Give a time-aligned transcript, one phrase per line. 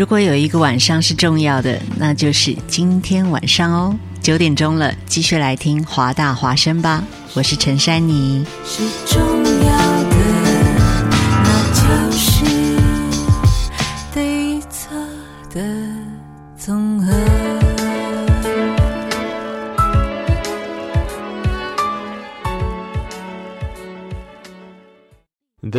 [0.00, 7.04] 如果有一个晚上是重要的，那就是今天晚上哦，九点钟了，继续来听华大华声吧。
[7.34, 8.42] 我是陈珊妮。
[8.64, 9.99] 是重要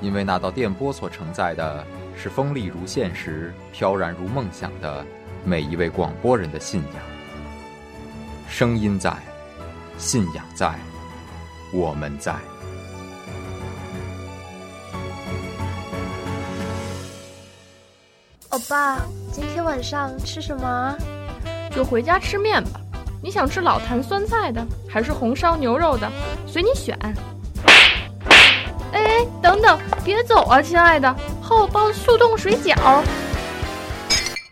[0.00, 1.84] 因为那道电波所承载的
[2.16, 5.04] 是锋利如现实、飘然如梦想的
[5.44, 7.02] 每一位广播人的信仰。
[8.48, 9.14] 声音在，
[9.98, 10.74] 信仰在，
[11.72, 12.34] 我们在。
[18.50, 18.98] 欧巴，
[19.30, 20.96] 今天晚上吃什么啊？
[21.70, 22.80] 就回家吃面吧。
[23.22, 26.10] 你想吃老坛酸菜的，还是红烧牛肉的？
[26.46, 26.96] 随你选。
[29.42, 33.02] 等等，别走啊，亲爱的，厚包速冻水饺。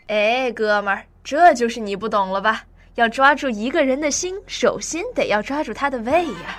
[0.09, 2.63] 哎，哥们儿，这就是你不懂了吧？
[2.95, 6.57] 要抓住一个人的心，首先得要抓住他的胃呀。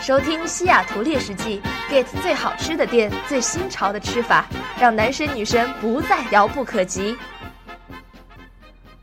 [0.00, 1.60] 收听西雅图猎食记
[1.90, 4.46] ，get 最好吃的店，最新潮的吃法，
[4.78, 7.16] 让男神女神不再遥不可及。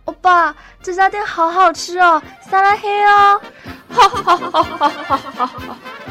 [0.06, 3.42] 欧巴，这家店好好吃哦，撒拉嘿哦！
[3.90, 5.78] 哈哈哈哈哈哈哈！
[6.06, 6.07] 大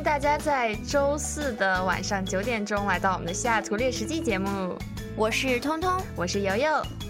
[0.00, 4.74] 迎大家在周四的晚上九点钟来到我们的西雅图猎食记节目，
[5.14, 5.92] 我是通通。
[6.16, 7.09] 我是悠悠。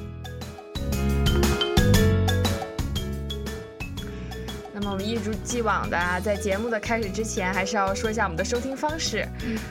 [4.81, 9.29] 那么我们一如既往的啊，在节目的开始之前，还是要说一下我们的收听方式。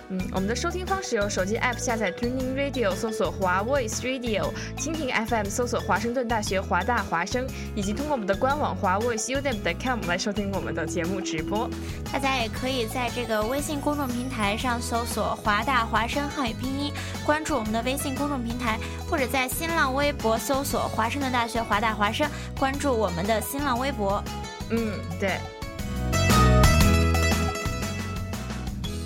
[0.09, 4.43] 嗯我们的收听方式有手机 App 下载 Tuning Radio，搜索华 Voice Radio；
[4.77, 11.67] 蜻蜓 FM 搜索华盛顿大学华大华声，以及通过我们的官网华 Voice UW.com 来收听我们的节目直播。
[12.13, 16.93] 大家也可以在这个微信公众平台上搜索“华大华声汉语拼音”，
[17.25, 18.77] 关注我们的微信公众平台，
[19.09, 24.23] 或者在新浪微博搜索“华盛顿大学华大华声”，关注我们的新浪微博。
[24.69, 25.37] 嗯，对。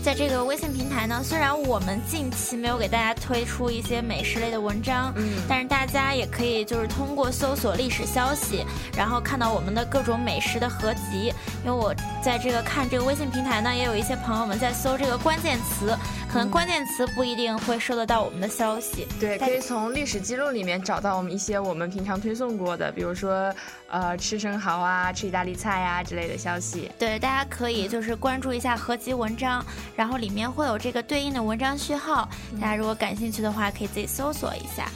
[0.03, 8.65] 在这个微信平台呢，虽然我们近期没有给大家推出一些美食类的文章，嗯但是大家也可以就是通过搜索历史消息，
[8.97, 11.33] 然后看到我们的各种美食的合集。
[11.63, 15.97] 因为我在这个看这个微信平台呢，也有一些朋友们在搜这个关键词，
[16.33, 19.07] 可能关键词不一定会收得到我们的消息。
[19.19, 23.53] 对，可以从历史记录里面找到我们一些我们平常推送过的，比如说，
[23.87, 26.89] 呃，吃生蚝啊，吃意大利菜啊之类的消息。
[26.97, 29.63] 对，大家可以就是关注一下合集文章，
[29.95, 32.27] 然后里面会有这个对应的文章序号，
[32.59, 34.89] 大家如果感兴趣的话，可以自己搜索一下。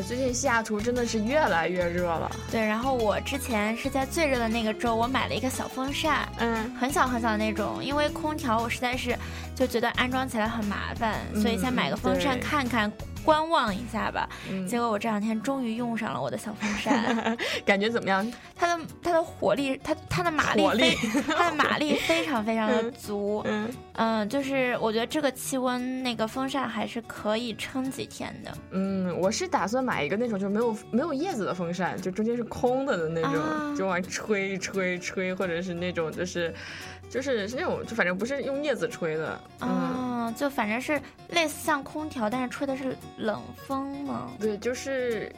[0.00, 2.30] 哎，最近西雅图真的是越来越热了。
[2.50, 9.14] 对，然后我之前是在最热的那个周，我买了一个小风扇，嗯，很小很小的那种，因为空调我实在是
[9.60, 12.90] 就觉得安装起来很麻烦，所以先买个风扇对看看。
[13.22, 17.36] 观望一下吧，嗯结果我这两天终于用上了我的小风扇，
[17.66, 18.26] 感觉怎么样？
[18.56, 20.62] 它的它的火力，它它的马力
[21.26, 28.56] 它的马力非常非常的足，嗯嗯，就是我觉得这个气温那个风扇还是可以撑几天的。
[28.70, 36.54] 嗯，我是打算买一个那种就没有没有叶子的风扇，就中间是空的的那种，啊就往吹吹吹，或者是那种就是
[37.10, 39.68] 就是是那种就反正不是用镊子吹的，嗯。
[40.22, 44.30] 嗯，就反正是类似像空调，但是吹的是冷风嘛。
[44.38, 45.32] 对，就是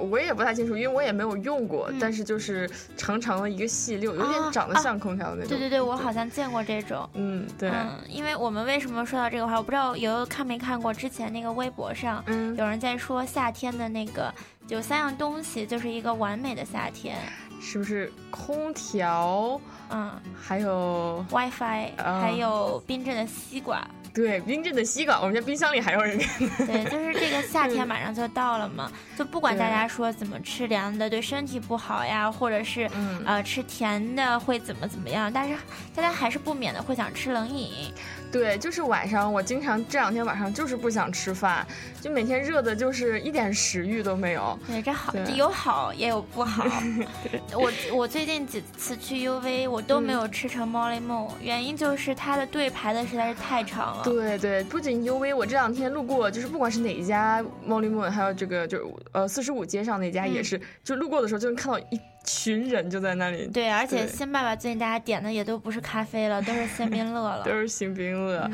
[0.00, 5.50] 我也不太清楚，因为我也没有用过，嗯但是就是长长的一个细溜，有点长得像空调的那种。
[5.50, 7.08] 对对对，我好像见过这种。
[7.12, 14.32] 嗯，对，嗯，因为我们为什么说到这个话，我不知道有看没看过之前那个微博上，嗯有人在说夏天的那个
[14.68, 17.18] 有三样东西就是一个完美的夏天，
[17.62, 19.58] 是不是空调？
[19.94, 23.86] 嗯还有，WiFi，、啊还有冰镇的西瓜。
[24.14, 26.18] 对冰镇的西瓜，我们家冰箱里还有人。
[26.18, 35.54] 对，就是这个夏天马上就到了嘛， 就不管大家说怎么吃凉的对身体不好呀，或者是、嗯呃吃甜的会怎么怎么样，但是
[35.94, 37.92] 大家还是不免的会想吃冷饮。
[38.32, 41.64] 对，就是晚上，我经常这两天晚上就是不想吃饭，
[42.00, 44.58] 就每天热的，就是一点食欲都没有。
[44.66, 46.64] 对，这好有好也有不好。
[47.52, 54.04] 我我最近几次去 UV，我都没有吃成 Molly Mo，、原因就是它的队排的实在是太长了。
[54.04, 63.46] 对对，不仅 UV，我这两天路过，就是不管是哪一家 Molly Moon，还有这个就呃四十五街上那家也是，就路过的时候就能看到一群人就在那里。
[63.48, 67.52] 对，而且对新爸爸最近大家点的也都不是咖啡了， 都是新冰乐了 都。
[67.52, 68.50] 是新冰乐。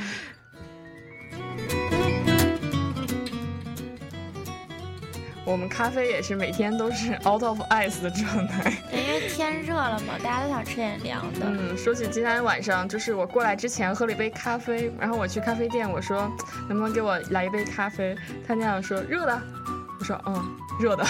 [5.45, 8.71] 我们咖啡也是每天都是 out of ice 的状态。
[8.91, 11.47] 对，因为天热了嘛，大家都想吃点凉的。
[11.47, 16.31] 嗯，说起今天晚上，就是我过来之前喝了一杯咖啡，然后我去咖啡店，我说
[16.69, 18.15] 能不能给我来一杯咖啡？
[18.47, 19.41] 他那样说热的，
[19.99, 21.05] 我说嗯，热的。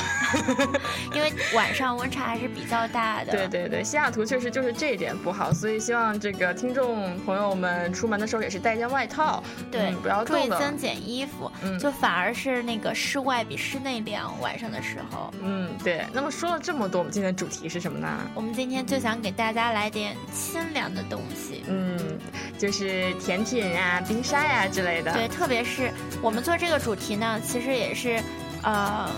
[1.15, 3.33] 因为晚上温差还是比较大的。
[3.33, 10.49] 对对对，西雅图确实就是这一点不好，所以希望这个听众朋友们出门的时候也是带一件外套，对，嗯不要注意。
[10.59, 15.33] 增减衣服，嗯就反而是那个室外比室内凉，晚上的时候。
[15.43, 16.05] 嗯，对。
[16.13, 18.09] 那么说了这么多，我们今天的主题是什么呢？
[18.35, 21.63] 我们今天就想给大家来点清凉的东西。
[21.69, 22.19] 嗯，
[22.57, 25.13] 就是甜品呀、冰沙呀之类的。
[25.13, 25.93] 对，特别是
[26.23, 28.21] 我们做这个主题呢，其实也是，
[28.63, 29.09] 呃，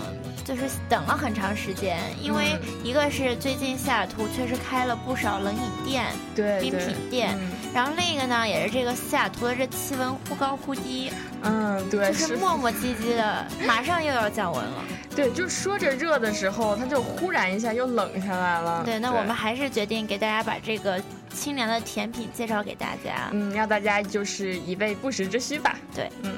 [0.43, 6.05] 就是等了很长时间，因为嗯一个是最近西雅图确实开了不少冷饮店、
[6.35, 11.11] 冰对冰品店，嗯然后另一个呢，也是这个西雅图的这气温忽高忽低，
[11.43, 14.83] 嗯，对，就是磨磨唧唧的，马上又要降温了。
[15.15, 18.83] 对，就说着热的时候，它就忽然一下又冷下来了。
[18.85, 21.01] 对，那我们还是决定给大家把这个
[21.33, 23.29] 清凉的甜品介绍给大家。
[23.31, 25.77] 嗯，让大家就是以备不时之需吧。
[25.93, 26.31] 对，嗯。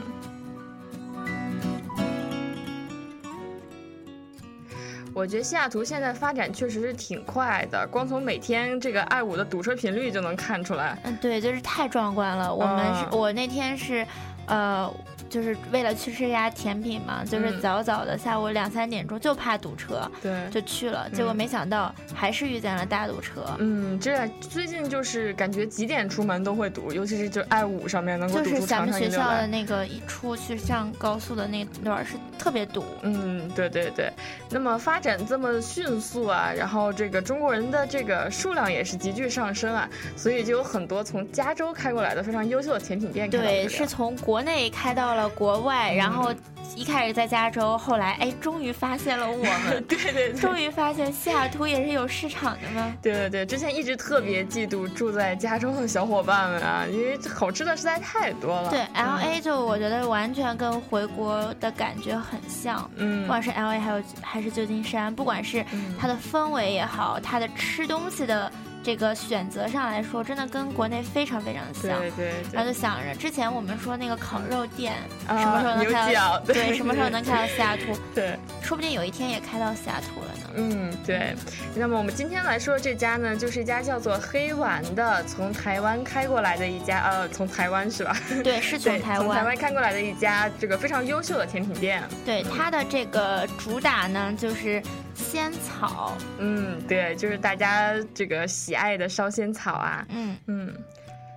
[5.16, 10.98] 我觉得西雅图现在发展确实是挺快的，光从每天这个 I 五的堵车频率就能看出来。
[11.04, 12.54] 嗯，对，就是太壮观了。
[12.54, 14.06] 我们是，嗯我那天是，
[14.48, 14.92] 呃，
[15.34, 21.10] 就是为了去吃这家甜品嘛，就是嗯早早的下午两三点钟就怕堵车，对，就去了。
[21.10, 23.44] 结果没想到还是遇见了大堵车。
[23.58, 29.10] 嗯，这最近就是感觉几点出门都会堵，尤其是就 I 五上面能够就是堵出长咱们学。
[29.10, 32.86] 校的那个一出去上高速的那段是特别堵。
[33.02, 34.14] 嗯，对对对。
[34.52, 46.34] 那么发展这么迅速啊，然后这个中国人的这个数量也是急剧上升啊，所以就有很多从加州开过来的非常优秀的甜品店开对，是从国内开到了国外，然后
[46.76, 52.96] 一开始在加州，后来哎，终于发现了我们， 对对对，终于发现西雅图也是有市场的吗？
[53.02, 58.70] 对对对，之前一直特别嫉妒住在加州的小伙伴们啊，因为好吃的实在太多了。
[58.70, 63.22] 对，L A 就我觉得完全跟回国的感觉很像，嗯。
[63.24, 65.64] 不管是 L A 还有还是旧金山，不管是
[66.00, 68.52] 它的氛围也好，它的吃东西的
[68.84, 72.00] 这个选择上来说，真的跟国内非常非常像。
[72.00, 74.94] 对对然后就想着之前我们说那个烤肉店、
[75.26, 76.40] 啊什么时候能牛开角到？
[76.46, 77.98] 对什么时候能开到西雅图？
[78.14, 80.50] 对，说不定有一天也开到西雅图了呢。
[80.56, 81.34] 嗯对。
[81.76, 88.16] 那么我们今天来说这家呢，就是一家叫做黑丸的，从台湾开过来的一家，呃，从台湾是吧？
[88.44, 89.46] 对，是从对，台从台湾。
[89.46, 92.04] 湾开过来的一家这个非常优秀的甜品店。
[92.26, 94.82] 对它的这个主打呢，就是
[95.14, 96.14] 仙草。
[96.40, 100.06] 嗯，对，就是大家这个喜爱的烧仙草啊。
[100.10, 100.74] 嗯，嗯，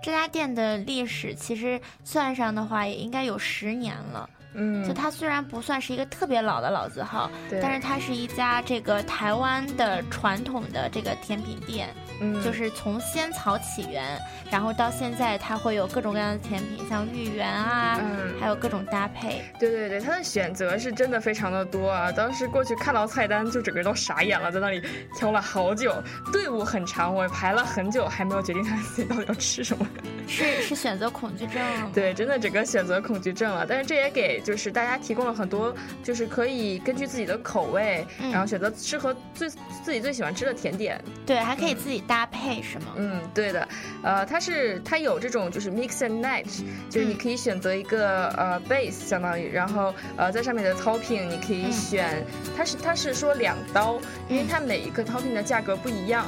[0.03, 4.29] 这家店的历史其实算上的话，也应该有十年了。
[4.59, 14.19] 嗯，就它虽然不算是一个特别老的老字号，对但是它是一家这个台湾的传统的这个甜品店，嗯就是从仙草起源，
[14.51, 19.43] 然后到现在它会有各种各样的甜品，像芋圆啊，嗯还有各种搭配。
[19.59, 22.13] 对对对，它的选择是真的非常的多啊！
[22.13, 24.83] 当时过去看到菜单，就整个人都傻眼了，在那里
[25.17, 25.95] 挑了好久，
[26.33, 29.87] 队伍很长，我排了很久，还没有决定 他自己到底要吃什么。
[30.29, 31.63] 是是选择恐惧症？
[31.93, 33.65] 对，真的整个选择恐惧症了。
[33.67, 41.01] 但是这也给就是大家提供了很多，就是可以根据自己的口味，嗯然后选择适合最自己最喜欢吃的甜点。
[41.25, 42.87] 对，还可以自己搭配是吗？
[42.97, 43.69] 嗯，对的，
[44.03, 52.25] 呃，它是它有这种就是 mix and match，就是你可以选择一个呃 base 相当于，然后呃在上面的 topping 你可以选，
[52.57, 56.27] 它是它是说两刀，因为它每一个 topping 的价格不一样，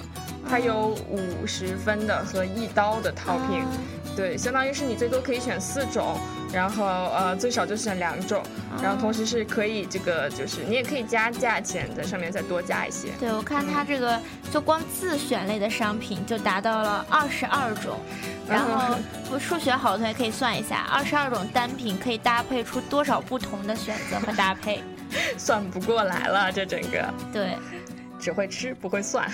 [0.49, 3.65] 它有五十分的和一刀的 topping，、
[4.17, 6.19] 对，相当于是你最多可以选四种，
[6.53, 8.43] 然后呃最少就选两种，
[8.83, 13.09] 然后同时是可以这个就是你也可以加价钱在上面再多加一些。
[13.19, 17.99] 对，我看它这个就光自选类的商品就达到了二十二种，
[18.49, 18.97] 然后
[19.31, 24.83] 我数学好的同学可以算一下，二十二种单品可以搭配出多少不同的选择和搭配。
[25.39, 27.57] 算不过来了，这整个对，
[28.19, 29.27] 只会吃不会算。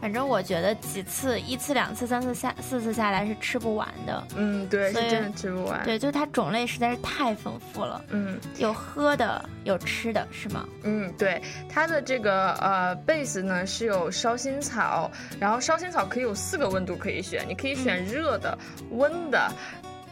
[0.00, 4.24] 反正我觉得几次，一次、两次、三次下四次下来是吃不完的。
[4.36, 5.82] 嗯，对，是真的吃不完。
[5.84, 10.66] 对，就它种类实在是太丰富了，嗯有喝的，有吃的，是吗？
[10.82, 18.56] 嗯，对，它的这个呃 base 呢是有烧心草，然后烧心草可以有四个温度可以选，你可以选热的、
[18.90, 19.52] 温的、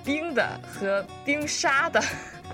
[0.05, 2.03] 冰的和冰沙的。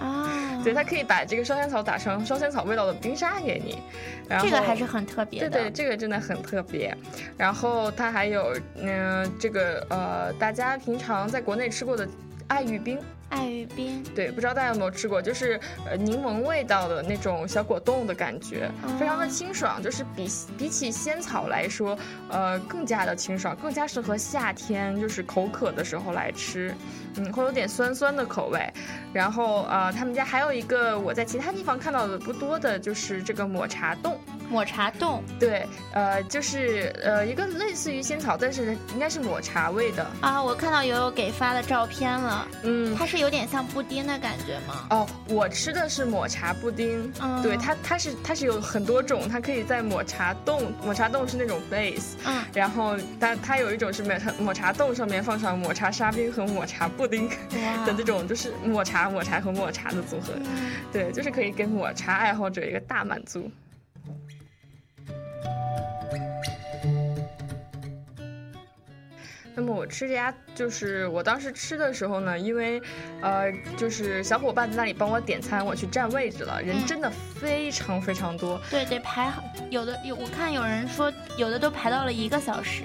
[0.01, 0.29] 啊，
[0.65, 3.81] 对，它可以把这个烧仙草打成烧仙草味道的冰沙给你，
[4.29, 5.49] 然后这个还是很特别的。
[5.49, 6.97] 对对，这个真的很特别。
[7.37, 12.09] 然后它还有嗯、这个呃大家平常在国内吃过的
[12.49, 12.99] 爱玉冰。
[13.35, 21.99] 爱玉冰，对，不知道大家有没有吃过，就是呃柠檬味道的那种小果冻的感觉，非常的清爽，就是比比起仙草来说，
[22.29, 26.73] 呃，更加的清爽，更加适合夏天就是口渴的时候来吃，
[27.17, 28.61] 嗯，会有点酸酸的口味。
[29.13, 34.17] 然后呃，他们家还有一个我在其他地方看到的不多的，就是这个抹茶冻。
[34.51, 40.07] 抹茶冻对，呃，就是呃一个类似于仙草，但是应该是抹茶味的。
[40.21, 44.87] 啊，我看到友友给发的照片了，嗯，它是有点像布丁的感觉吗？
[44.91, 47.43] 哦，我吃的是抹茶布丁，嗯。
[47.43, 57.29] 对它它是它是有很多种，它可以在抹茶冻，抹茶冻是那种 base，嗯，然后它它有一种是抹茶抹茶冻上面放上抹茶沙冰和抹茶布丁
[57.87, 60.73] 的这种，就是抹茶抹茶和抹茶的组合，嗯。
[60.93, 63.51] 对，就是可以给抹茶爱好者一个大满足。
[69.55, 72.83] 那么我吃这家，就是我当时吃的时候呢，因为，
[73.21, 78.61] 呃，就是小伙伴在那里帮我点餐，我去占位置了，人嗯真的非常非常多。
[78.71, 82.85] 对，得排好，有的有我看有人说有的都排到了一个小时。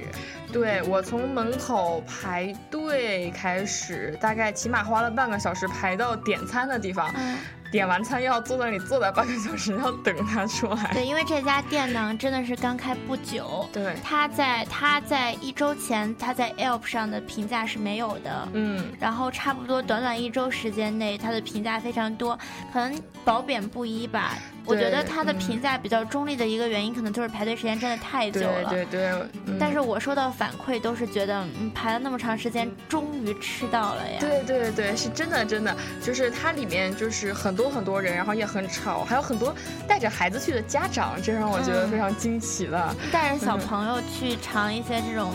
[0.52, 7.12] 对我从门口排队开始，大概起码花了半个小时排到点餐的地方。
[7.16, 7.38] 嗯，
[7.72, 10.92] 点完餐要坐那里坐在半个小时，要等他出来。
[10.94, 13.70] 对，因为这家店呢真的是刚开不久。
[13.72, 18.48] 对，他在他在一周前他在 Yelp 上的评价是没有的。
[18.54, 22.38] 嗯，然后差不多短短一周时间内，他的评价非常多，
[22.74, 24.36] 可能褒贬不一吧。
[24.70, 28.70] 我觉得它的评价比较中立的一个原因，可能就是排队时间真的太久了。
[28.70, 29.12] 对对
[29.60, 34.18] 但是我收到反馈都是觉得，嗯，排了那么长时间，终于吃到了呀。
[34.20, 39.54] 对对对，是真的真的，就是它里面就是很多很多人，然后也很吵，还有很多
[39.88, 42.96] 带着孩子去的家长，这让我觉得非常惊奇了。
[43.12, 45.34] 带着小朋友去尝一些这种，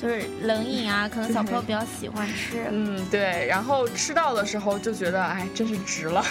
[0.00, 2.66] 就是冷饮啊，可能小朋友比较喜欢吃。
[2.70, 6.24] 嗯，对，然后吃到的时候就觉得，哎，真是值了，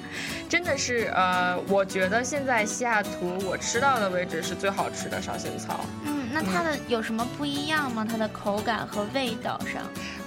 [0.52, 5.80] 真的是，呃，我觉得现在西雅图我吃到的位置是最好吃的烧仙草。
[6.04, 8.06] 嗯，那它的有什么不一样吗？
[8.06, 9.82] 它的口感和味道上？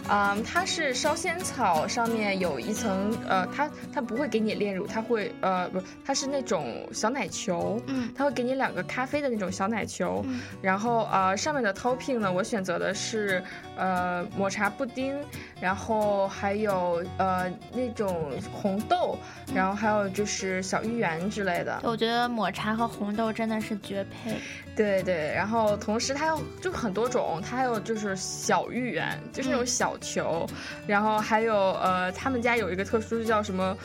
[0.09, 13.43] 嗯，它是烧仙草上面有一层，呃，它它不会给你炼乳，它会，呃，不，它是那种小奶球，嗯它会给你两个咖啡的那种小奶球，嗯然后呃上面的 topping 呢，我选择的是
[13.75, 15.17] 呃抹茶布丁，
[15.59, 19.17] 然后还有呃那种红豆，
[19.53, 24.35] 然后还有就是小芋圆之类的，我觉得抹茶和红豆真的是绝配。
[24.75, 30.45] 对对，然后同时它有就很多种，它还有就是小芋圆，就是那种小球，
[30.85, 33.77] 然后还有呃，他们家有一个特殊叫什么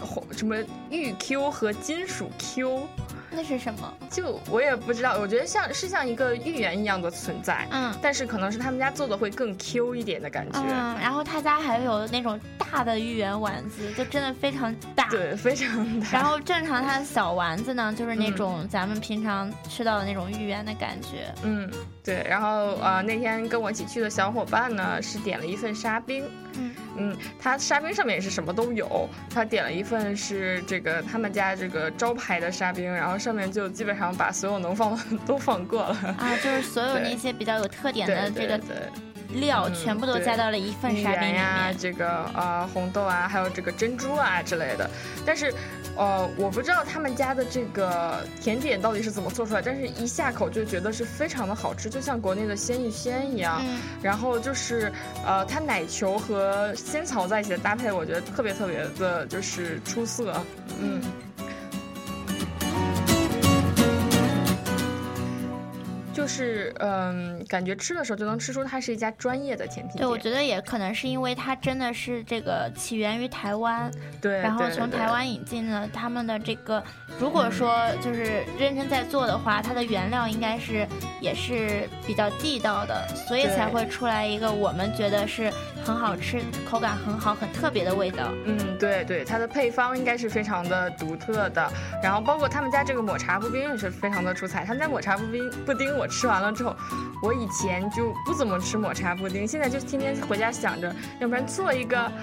[0.00, 0.56] 红什么
[0.90, 2.86] 玉 Q 和金属 Q，
[3.34, 3.92] 那是什么？
[4.10, 15.08] 就我也不知道，我觉得像是像一个芋圆一样的存在，嗯但是可能是他们家做的会更 Q 一点的感觉，嗯，然后他家还有那种大的芋圆丸子，就真的非常大。
[15.08, 16.06] 对，非常大。
[16.12, 21.32] 然后正常它的小丸子呢，就是那嗯种咱们平常吃到的那种芋圆的感觉。
[21.42, 21.70] 嗯，
[22.02, 26.24] 对，然后呃那天跟我一起去的小伙伴呢是点了一份沙冰，
[26.58, 29.08] 嗯嗯，它沙冰上面也是什么都有。
[29.32, 36.16] 他点了一份是这个他们家这个招牌的沙冰，然后上面就基本上把所有能放的 都放过了。
[36.18, 38.76] 啊，就是所有那些比较有特点的这个对对
[39.34, 41.78] 料，嗯全部都加到了一份沙冰里芋圆呀，面。
[41.78, 44.88] 这个呃红豆啊，还有这个珍珠啊之类的。
[45.26, 45.52] 但是，
[45.96, 53.60] 呃，我不知道他们家的这个甜点到底是怎么做出来，但是一下口就觉得是非常的好吃，就像国内的鲜芋仙一样。
[53.64, 54.92] 嗯然后就是，
[55.24, 60.34] 呃，它奶球和仙草在一起的搭配，我觉得特别特别的，就是出色。
[60.80, 61.00] 嗯。
[66.14, 69.98] 就是嗯，感觉吃的时候就能吃出它是一家专业的甜品店。
[69.98, 73.90] 对，我觉得也可能是因为它真的是这个起源于台湾，
[74.20, 76.82] 对，然后从台湾引进了他们的这个，
[77.18, 80.86] 如果说就是认真在做的话，它的原料应该是
[81.20, 85.52] 也是比较地道的，所以才会出来一个我们觉得是
[85.84, 88.30] 很好吃、口感很好、很特别的味道。
[88.44, 91.68] 嗯，对对，它的配方应该是非常的独特的，
[92.02, 94.64] 然后包括他们家这个抹茶布丁也是非常的出彩。
[94.64, 96.74] 他们家抹茶布丁布丁我吃完了之后，
[97.22, 102.10] 我以前就不怎么吃抹茶布丁，现在就天天回家想着，要不然做一个。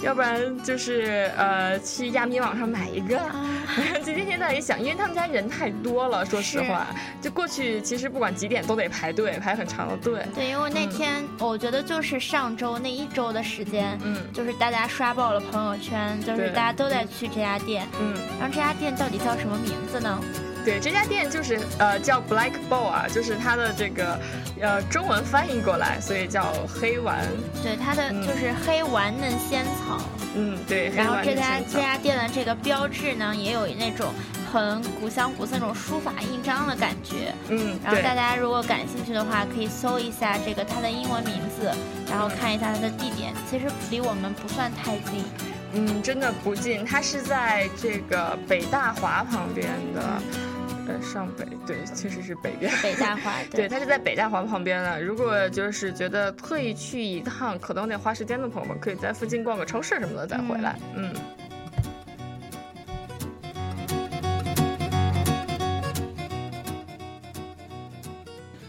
[0.00, 3.20] 要不然就是呃去亚米网上买一个，
[4.02, 6.86] 今天现在也想，因为他们家人太多了，说实话，
[7.20, 10.26] 就过去其实不管几点都得排队，排很长的队。
[10.34, 17.86] 对，因为那天、我觉得就是上周那一周的时间，嗯就是大家刷爆了朋友圈，就是大家都在去这家店。
[18.00, 20.18] 嗯，然后这家店到底叫什么名字呢？
[20.70, 24.16] 对，这家店就是呃叫 Black Bowl 啊，就是它的这个
[24.60, 27.26] 呃中文翻译过来，所以叫黑丸。
[27.60, 30.00] 对，它的就是黑丸嫩仙草。
[30.36, 30.90] 嗯，对。
[30.90, 34.12] 然后这家这家店的这个标志呢，也有那种
[34.52, 37.34] 很古香古色那种书法印章的感觉。
[37.48, 41.68] 嗯，然后大家如果感兴趣的话，可以搜一下这个它的英文名字，
[42.08, 43.34] 然后看一下它的地点。
[43.50, 45.24] 其实离我们不算太近。
[45.72, 50.22] 嗯，真的不近，它是在这个北大华旁边的。
[50.90, 52.72] 呃，上北对，确实是北边。
[52.82, 55.00] 北大华对，它是在北大华旁边的。
[55.00, 60.76] 如果就是觉得特意去一趟可能得花时间的朋友们，可以在附近逛个超市什么的再回来。
[60.96, 61.12] 嗯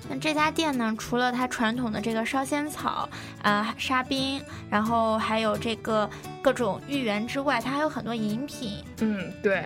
[0.07, 3.09] 那这家店呢，除了它传统的这个烧仙草、
[3.41, 6.07] 啊、沙冰，然后还有这个
[6.41, 8.83] 各种芋圆之外，它还有很多饮品。
[8.99, 9.63] 嗯，对。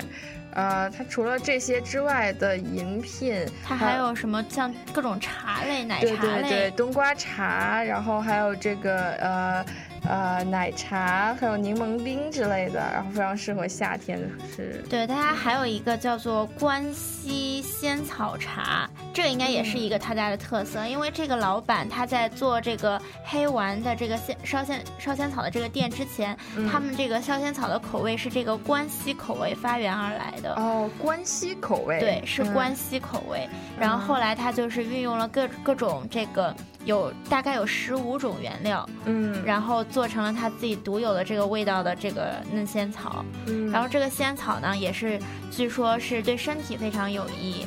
[0.56, 9.66] 呃，它除了这些之外的饮品，它还有什么像各种茶类、奶茶类，对对，冬瓜茶，然后还有这个呃
[10.08, 14.18] 呃奶茶，还有柠檬冰之类的，然后非常适合夏天
[14.56, 14.82] 吃。
[14.90, 30.54] 对，它还有一个叫做关西仙草茶，这个应该也是一个他家的特色，因为这个老板他在做这个黑丸的这个仙烧仙烧仙草的这个店之前，嗯他们这个烧仙草的口味是这个关西口味发源而来的。
[30.56, 33.48] 哦，关西口味，对，是嗯关西口味。
[33.80, 43.24] 然后后来他就是运用了各各种这个有大概有十五种原料，嗯，然后做成了他自己独有的这个味道的这个嫩仙草。
[43.48, 45.18] 嗯然后这个仙草呢，也是
[45.50, 47.66] 据说是对身体非常有益，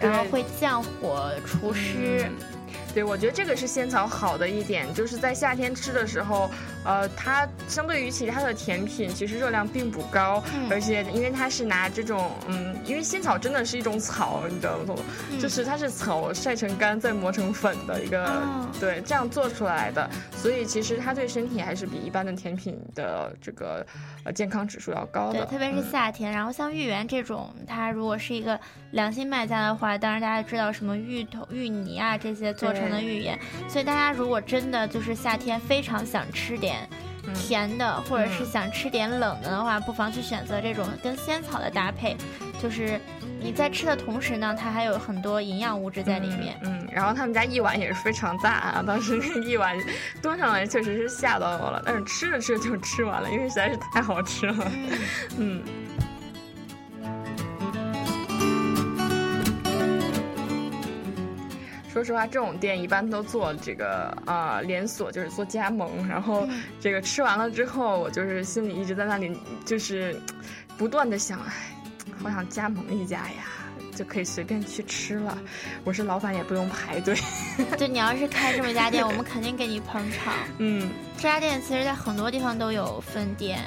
[0.00, 2.24] 然后会降火除湿。
[2.24, 2.32] 嗯
[2.94, 6.50] 对，我觉得这个是仙草好的一点，就是在夏天吃的时候，
[6.88, 10.70] 呃，它相对于其他的甜品，其实热量并不高，嗯。
[10.70, 14.94] 而且因为它是拿这种，嗯，因为仙草真的是一种草，你知道吗？
[15.30, 15.38] 嗯。
[15.38, 23.84] 就是它是草晒成干再磨成粉的一个，哦对，这样做出来的，所以其实它对身体还是比一般的甜品的这个
[24.24, 25.90] 呃健康指数要高的，对，特别是嗯。
[25.92, 28.58] 夏天，然后像芋圆这种，它如果是一个
[28.92, 36.77] 良心卖家的话，当然大家知道什么芋头、芋泥啊这些做成的芋圆，所以大家如果真的就是夏天非常想吃点
[37.26, 42.16] 嗯甜的，或者是想吃点冷的的话，不妨去选择这种跟仙草的搭配，
[42.62, 42.98] 就是
[43.40, 46.58] 你在吃的同时呢，它还有很多营养物质在里面。
[46.64, 49.76] 嗯，然后他们家一碗也是非常大啊，当时那一碗
[50.22, 54.72] 端上来确实是吓到我了，但是吃着吃着就吃完了，因为实在是太好吃了。
[55.36, 55.62] 嗯。
[61.98, 66.06] 说实话，这种店一般都做这个啊、连锁，就是做加盟。
[66.06, 66.46] 然后
[66.80, 70.16] 这个吃完了之后，我就是心里一直在那里，就是
[70.76, 71.52] 不断的想，哎，
[72.22, 73.44] 好想加盟一家呀。
[73.96, 75.36] 就可以随便去吃了，
[75.82, 77.16] 我是老板也不用排队。
[77.76, 80.34] 对你要是开这么一家店，我们肯定给你捧场。
[80.58, 83.58] 嗯，这家店其实在很多地方都有分店。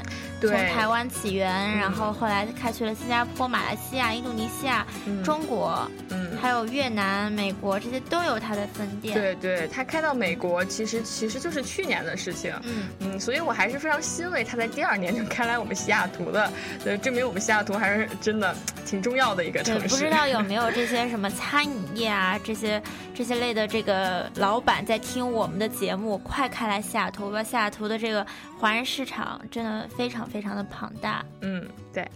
[0.41, 12.53] 对从台湾起源，然后后来开去了新加坡、马来西亚、印度尼西亚、嗯中国，嗯，还有越南、美国这些都有它的分店。，对对，它开到美国，其实其实就是去年的事情。
[12.63, 16.51] 嗯，嗯，所以我还是非常欣慰它在第二年就开来我们西雅图的，
[16.85, 19.87] 呃，证明我们西雅图还是真的挺重要的一个城，市。
[19.87, 22.81] 不知道有没有 这些什么餐饮业啊，这些
[23.13, 27.43] 这些类的这个老板在听我们的节目，快开来西雅图吧！
[27.43, 28.25] 西雅图的这个
[28.61, 31.25] 华人市场真的非常非常的庞大。
[31.41, 32.07] 嗯，对。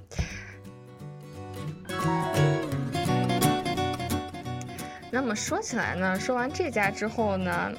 [5.09, 7.71] 那么说起来呢，说完这家之后呢，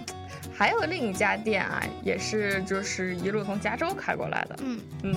[0.52, 4.56] 还有另一家店啊，也是就是一路从加州开过来的。
[4.64, 5.14] 嗯嗯，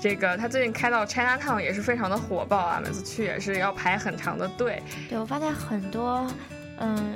[0.00, 4.82] 这个他最近开到 China Town 也是非常的火爆啊，每次去也是要排很长的队。
[5.06, 6.26] 对，我发现很多，
[6.78, 7.12] 嗯，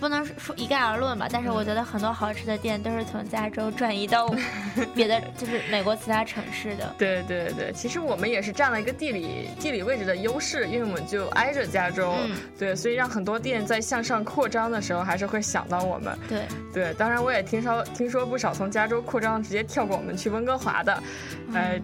[0.00, 4.28] 不能说一概而论吧，但是我觉得很多好吃的店都是从加州转移到
[4.94, 6.94] 别的，就是美国其他城市的。
[6.98, 16.16] 对对对，其实我们也是占了一个地理地理位置的优势，因为我们就挨着加州，嗯对，所以让很多店在向上扩张的时候，还是会想到我们。
[16.28, 16.42] 对，
[16.72, 21.02] 对，当然我也听说听说不少从加州扩张直接跳过我们去温哥华的，
[21.52, 21.80] 呃，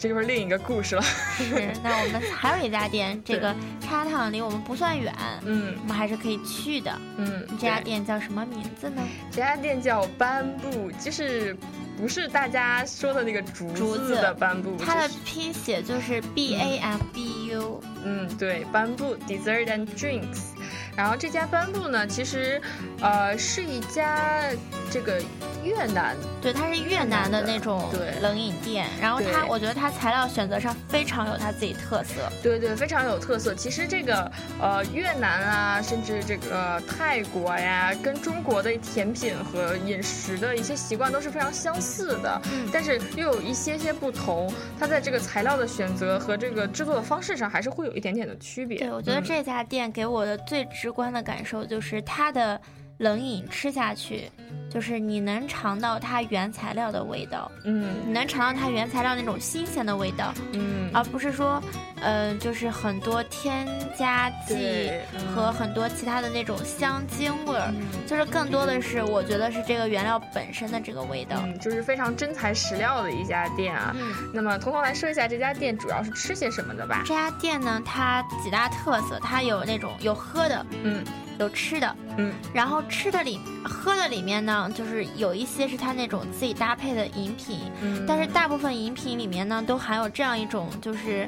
[0.00, 1.02] 这就是另一个故事了。
[1.38, 1.72] 是。
[1.82, 5.12] 那我们还有一家店，这个叉烫离我们不算远，
[5.44, 6.92] 嗯我们还是可以去的。
[7.16, 9.02] 嗯，这家店叫什么名字呢？
[9.30, 11.56] 这家店叫斑布，就是
[11.96, 17.80] 不是大家说的那个竹子竹子的斑布，它的拼写就是 B A M B U。
[18.04, 20.52] 嗯，对，斑布 Dessert and Drinks。
[20.96, 22.60] 然后这家斑布呢，其实，
[23.00, 24.50] 呃，是一家
[24.90, 25.20] 这个
[25.64, 32.30] 越南，对，它是越南的那种对冷饮店，然后它，我觉得它材料选择上非常有它自己特色。
[32.42, 33.54] 对对，非常有特色。
[33.54, 44.52] 其实这个呃越南啊，甚至这个泰国呀，跟中国的甜品和饮食的一些习惯都是非常相似的，嗯但是又有一些些不同。
[44.78, 48.78] 它在这个材料的选择和这个制作的方式上，还是会有一点点的区别。
[48.78, 52.60] 对，我觉得嗯这家店给我的最直直观的感受就是它的
[52.98, 54.30] 冷饮吃下去，
[54.70, 57.94] 就是你能尝到它原材料的味道，嗯。
[58.06, 60.90] 你能尝到它原材料那种新鲜的味道，嗯。
[60.94, 61.60] 而不是说，
[62.02, 63.66] 呃，就是很多添
[63.98, 64.90] 加剂
[65.34, 67.72] 和很多其他的那种香精味儿，
[68.06, 71.38] 就是更多的是我觉得是这个原料本身的这个味道。
[71.44, 73.96] 嗯，就是非常真材实料的一家店啊。
[73.98, 77.02] 嗯，那么，彤彤来说一下这家店主要是吃些什么的吧？
[77.06, 81.02] 这家店呢，它几大特色，它有那种有喝的，嗯。
[81.38, 91.26] 有吃的，嗯，然后吃的里喝的里面呢，就是有一些是它那种自己搭配的饮品，嗯但是大部分饮品里面呢，都含有这样一种就是，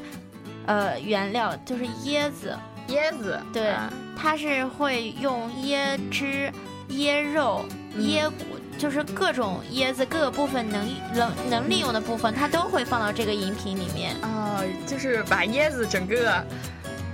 [0.66, 2.56] 呃，原料就是椰子，
[2.88, 6.52] 椰子，对啊它是会用椰汁、
[6.90, 8.44] 椰肉、嗯椰骨。
[8.76, 14.16] 就是各种椰子各个部分能能能利用的部分，它都会放到这个饮品里面。
[14.22, 16.44] 哦，就是把椰子整个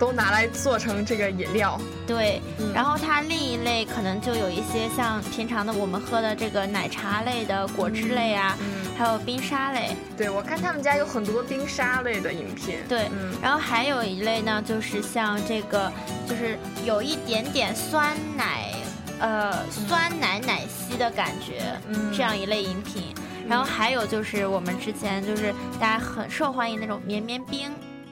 [0.01, 1.79] 都拿来做成这个饮料。
[2.07, 2.73] 对，嗯。
[2.75, 9.95] 然后它另一类可能就有一些像平常的我们喝的这个奶茶类的果汁类啊，嗯，还有冰沙类。
[10.17, 12.79] 对，我看他们家有很多冰沙类的饮品。
[12.89, 13.33] 对，嗯。
[13.43, 15.93] 然后还有一类呢，就是像这个，
[16.27, 18.73] 就是有一点点酸奶，
[19.21, 22.11] 呃，酸奶奶昔的感觉，嗯。
[22.13, 23.15] 这样一类饮品。
[23.49, 27.69] 然后还有就是我们之前就是大家很受欢迎那种绵绵冰，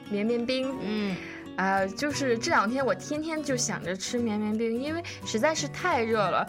[0.09, 1.15] 绵绵冰，嗯，
[1.59, 6.47] 啊、就是这两天我天天就想着吃绵绵冰，因为实在是太热了，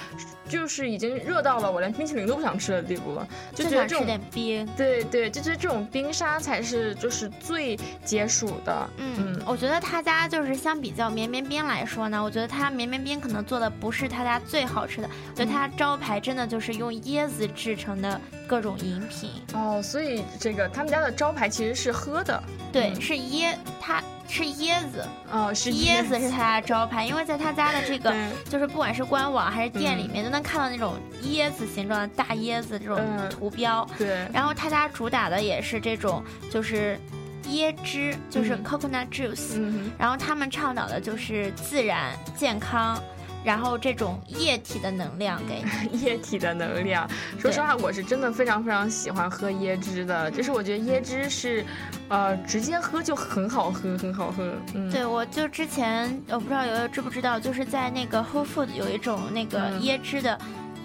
[0.48, 4.64] 就是已经热到了我连冰淇淋都不想吃的地步了，就就想吃觉得这种点冰。
[4.76, 8.88] 对对，就觉得这种冰沙才是就是最解暑的。
[8.98, 19.30] 嗯，我觉得他家就是相比较绵绵冰来说呢，我觉得他绵绵冰可能做的不是他家最好吃的，我觉得他招牌真的就是用椰子制成的各种饮品。
[19.54, 23.00] 哦，所以这个他们家的招牌其实是喝的，对，嗯。
[23.00, 28.28] 是椰，它是椰子，哦，是椰子是他家的招牌，因为在他家的这个对。
[28.50, 30.94] 就是不管是官网还是店里面，都能看到那种
[31.26, 33.86] 椰子形状的大椰子这种嗯图标。
[33.96, 36.98] 对，然后他家主打的也是这种就是
[37.46, 38.64] 椰汁，就是嗯。
[38.64, 39.52] coconut juice。
[39.54, 43.00] 嗯然后他们倡导的就是自然、健康，
[43.44, 46.00] 然后这种液体的能量给你。
[46.00, 47.08] 液体的能量。
[47.38, 51.64] 说实话，我是真的非常非常喜欢喝椰汁的，就是我觉得椰汁是，
[52.08, 54.52] 呃，直接喝就很好喝，很好喝。
[54.74, 60.38] 嗯，对，我就之前我不知道悠悠知不知道，就是在那个 Whole Food 有一种那个嗯椰汁的，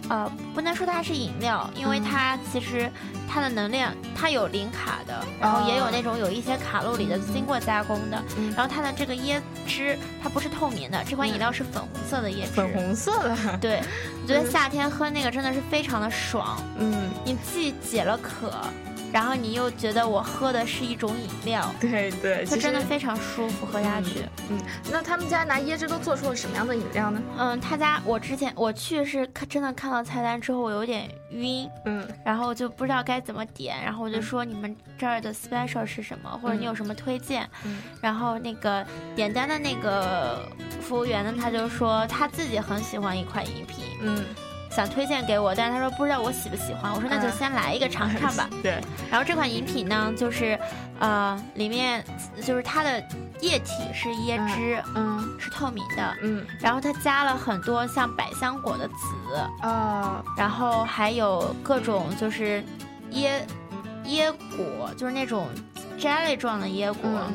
[0.10, 2.92] 呃，不能说它是饮料，因为嗯它其实
[3.28, 8.24] 它的能量它有零卡的，然后也有那种有一些卡路里的，经过加工的。
[8.56, 12.52] 然后它的这个椰汁它不是透明的，这款饮料是粉红色的椰汁。
[12.54, 13.58] 粉红色的。
[13.60, 13.82] 对，
[14.22, 18.52] 我觉得夏天喝那个真的是非常的爽，嗯，你既解了渴。
[19.16, 24.26] 然后你又觉得我喝的是一种饮料， 对对，它真的非常舒服，喝下去。
[24.50, 24.60] 嗯，
[24.92, 27.22] 那他们家拿椰汁都做出了什么样的饮料呢？
[27.38, 37.50] 嗯，他家我之前我去是看真的看到菜单之后，我有点晕，嗯然后就不知道该怎么点，然后我就说你们这儿的 special 是什么，或者你有什么推荐？
[37.64, 40.46] 嗯然后那个点单的那个
[40.82, 44.26] 服务员呢，他就说他自己很喜欢一款饮品，嗯，
[44.76, 46.92] 想推荐给我，但是他说不知道我喜不喜欢。
[46.94, 48.50] 我说那就啊先来一个尝尝吧。
[48.62, 50.60] 对，然后这款饮品呢，就是
[51.00, 52.04] 呃里面
[52.44, 53.02] 就是它的
[53.40, 56.46] 液体是椰汁，嗯是透明的，嗯。
[56.60, 62.62] 然后它加了很多像百香果的籽，啊然后还有各种就是
[63.12, 63.42] 椰
[64.06, 65.48] 椰果，就是那种
[65.98, 67.34] jelly 状的椰果，嗯。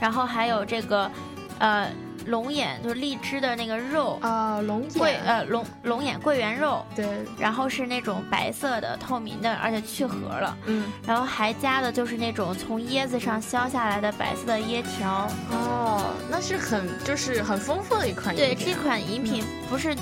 [0.00, 1.10] 然后还有这个
[1.58, 1.90] 呃
[2.26, 7.06] 龙眼，就是荔枝的那个肉，啊龙桂呃龙龙眼桂圆肉，对。
[7.38, 10.92] 然后是那种白色的透明的，而且去核了，嗯。
[11.06, 15.28] 然后还加的就是那种从椰子上削下来的白色的椰条。
[15.50, 19.96] 哦，那是很就是很丰富的一款饮品对，这款饮品不是。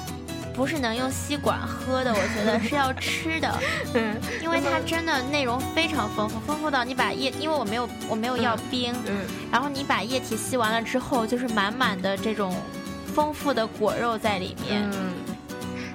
[0.54, 3.52] 不是能用吸管喝的，我觉得是要吃的，
[3.94, 12.54] 嗯因为它真的内容非常丰富，丰富到你把液，因为我没有我没有要冰，嗯然后你把液体吸完了之后，就是满满的这种
[13.14, 15.12] 丰富的果肉在里面，嗯，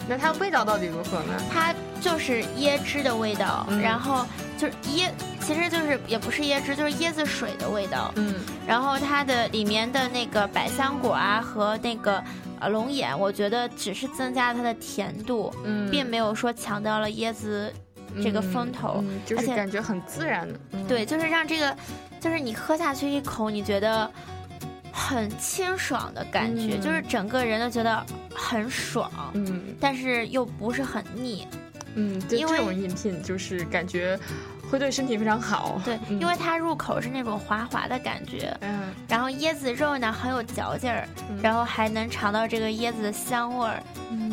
[0.08, 1.34] 那它味道到底如何呢？
[1.52, 3.82] 它就是椰汁的味道，嗯。
[3.82, 4.26] 然后
[4.58, 5.10] 就是椰，
[5.42, 8.12] 其实就是也不是椰汁，就是椰子水的味道。
[8.16, 8.36] 嗯。
[8.66, 12.24] 然后它的里面的那个百香果啊和那个
[12.60, 17.72] 呃龙眼，我觉得只是增加了它的甜度，嗯，并没有说强调了椰子
[18.22, 18.98] 这个风头。
[19.02, 20.60] 嗯嗯就是而且感觉很自然的。
[20.72, 21.76] 嗯对，就是让这个，
[22.20, 24.10] 就是你喝下去一口，你觉得
[24.92, 31.48] 很清爽的感觉，嗯就是整个人都觉得很爽，嗯但是又不是很腻。
[31.96, 34.18] 嗯，为这种饮品就是感觉
[34.70, 35.82] 会对身体非常好。
[35.84, 43.82] 对，嗯因为它入口是那种滑滑的感觉，嗯然后椰子肉呢很有嚼劲儿，嗯然后还能尝到这个椰子的香味儿。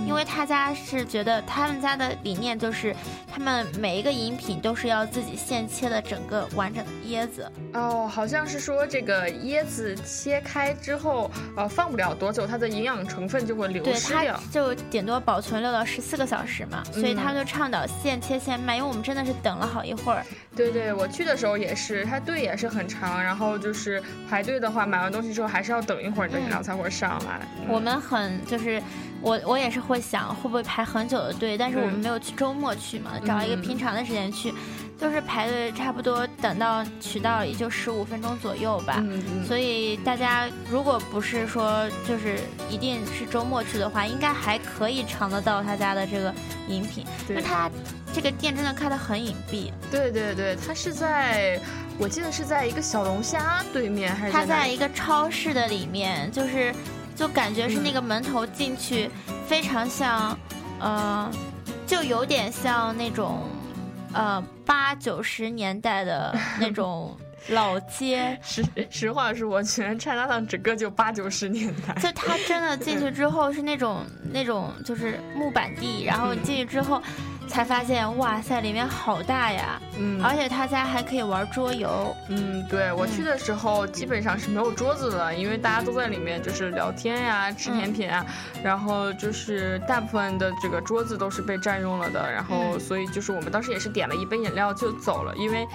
[0.06, 2.94] 因为他家是觉得他们家的理念就是，
[3.30, 7.50] 他们每一个饮品都是要自己现切的整个完整的椰子。
[7.74, 14.40] 哦，好像是说这个椰子切开之后，呃，放不了多久，它的营养成分就会流失对，它。
[14.52, 20.24] 就顶多保存六到十四个小时嘛，所以嗯他们就倡导现切现卖，因为我们真的是等了好一会儿。
[20.54, 27.40] 对对，我去的时候也是，它队也是很长，然后就是排队的话，买完东西之后还是要等一会儿，你的饮料才会上来。
[27.60, 28.80] 嗯我们很就是
[29.20, 34.54] 我我也是会想会不会排很久的队，但是我们嗯没有去周末去嘛，找一个嗯平常的时间去，
[34.98, 38.94] 就是排队差不多等到渠道也就十五分钟左右吧。
[38.98, 42.38] 嗯嗯，所以大家如果不是说就是
[42.70, 46.32] 一定是周末去的话，应该还可以尝得到他家的这个
[46.68, 47.68] 饮品，因为他
[48.16, 51.60] 这个店真的开得很隐蔽，对对对，它是在，
[51.98, 56.74] 我记得是在一个小龙虾对面，还是它在一个超市的里面，就是
[57.14, 59.10] 就感觉是那嗯个门头进去
[59.46, 60.34] 非常像，
[60.80, 61.30] 呃，
[61.86, 63.42] 就有点像那种
[64.14, 67.14] 呃八九十年代的那种
[67.50, 68.34] 老街。
[68.42, 71.92] 实实话说，我觉得 China Town 整个就八九十年代。
[72.00, 77.02] 就它真的进去之后是那种那种就是木板地，然后你进去之后
[77.48, 79.80] 才发现，哇塞，里面好大呀！
[79.98, 80.22] 嗯。
[80.22, 88.24] 而且他家还可以玩桌游，嗯，对我去的时候基本上是没有桌子的，因为大家都在里面就是聊天呀、吃甜品啊，
[88.62, 92.80] 然后就是大部分的这个桌子都是被占用了的，然后嗯。
[92.80, 95.66] 所以就是我们当时也是点了一杯饮料就走了，因为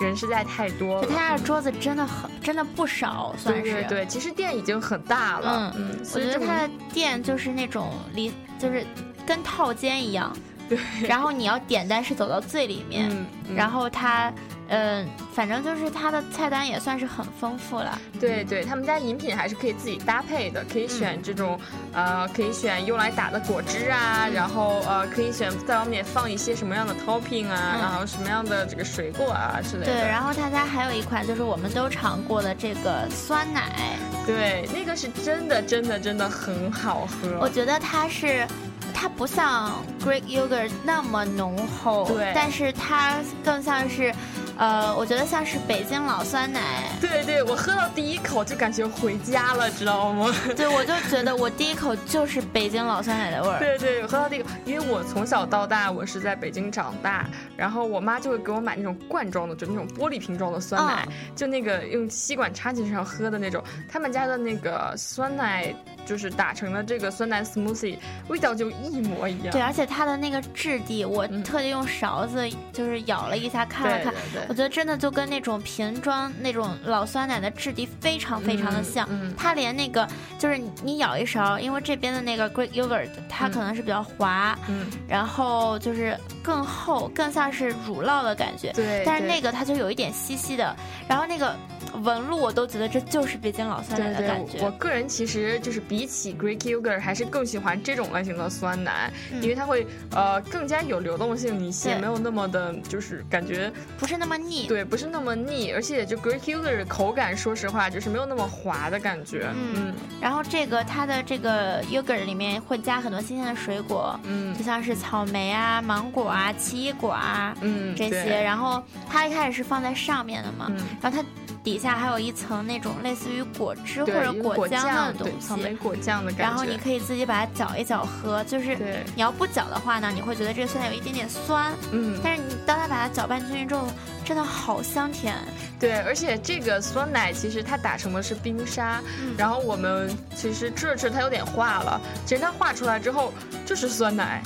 [0.00, 3.62] 人实在太多他家的桌子真的很真的不少，算是。
[3.62, 8.84] 对对对，其实店已经很大了，嗯嗯，我觉得他的店就是那种离就是
[9.26, 10.36] 跟套间一样，
[10.70, 14.32] 对， 然后你要点单是走到最里面，嗯，嗯然后它
[14.72, 15.04] 嗯、
[15.34, 17.98] 反正就是它的菜单也算是很丰富了。
[18.20, 21.58] 对对，他们家饮品还是可以自己搭配的，可以选这种，
[21.92, 29.92] 呃，可以选用来打的果汁啊，然后呃，可以选在外面放一些什么样的 topping 啊，嗯然后什么样的这个水果啊之类的。
[29.92, 37.40] 对，然后他家还有一款就是我们都尝过的这个酸奶，对，那个是真的真的真的很好喝。
[37.40, 38.46] 我觉得它是。
[38.90, 39.72] 它不像
[40.04, 44.12] Greek yogurt 那么浓厚，对但是它更像是，
[44.56, 46.60] 呃，我觉得像是北京老酸奶，
[47.00, 50.34] 对对，我喝到第一口就感觉回家了，知道吗？
[50.56, 57.26] 对我就觉得我第一口就是北京老酸奶的味儿， 对对，我喝到这个，因为我从小到大我是在北京长大，
[57.56, 63.62] 然后我妈就会给我买那种罐装的，就那种玻璃瓶装的酸奶，就那个用吸管插进去然后喝的那种。
[63.88, 65.74] 他们家的那个酸奶
[66.06, 67.96] 就是打成了这个酸奶 smoothie
[68.28, 69.52] 味道就一模一样。
[69.52, 79.06] 对，而且它的那个质地，我嗯特地用勺子就是舀了一下看了看，对对对我觉得真的就跟那种瓶装那种老酸奶的质地非常非常的像。
[79.10, 80.06] 嗯嗯它连那个
[80.38, 88.72] 就是你你舀一勺，因为这边的那个 Greek yogurt 它可能是比较滑，嗯，然后就是更厚，更像是乳酪的感觉。
[88.72, 90.74] 对，但是那个它就有一点稀稀的，
[91.08, 91.54] 然后那个
[92.02, 94.58] 纹路我都觉得这就是北京老酸奶的感，觉。
[94.60, 104.66] 我个人其实就是比起 Greek yogurt，还是更喜欢这种类型的酸奶，嗯因为它会呃更加有流动性一些，没有那么的，就是感觉不是那么腻。
[104.66, 109.48] 对，不是那么腻，而且就 Greek yogurt 的口感，说实话就是没有那么滑的感觉。
[109.54, 118.42] 嗯然后这个它的这个 yogurt 里面会加很多新鲜的水果，嗯就像是草莓啊、芒果啊、奇异果啊嗯，这些。
[118.42, 121.24] 然后它一开始是放在上面的嘛，嗯然后它
[121.62, 125.76] 底下还有一层那种类似于果汁或者果酱的东西草莓西。
[125.76, 126.42] 果酱的感觉。
[126.42, 133.86] 然后你可以自己把它搅一搅喝，就是对，你要不搅的话呢，你会觉得这个酸奶有一点点酸，嗯，但是你当它把它搅拌进去之后，
[134.24, 135.34] 真的好香甜。
[135.78, 143.32] 对，而且这个酸奶其实它打成的是冰沙，嗯然后我们其实吃着吃它有点化了，其实它化出来之后
[143.66, 144.42] 就是酸奶。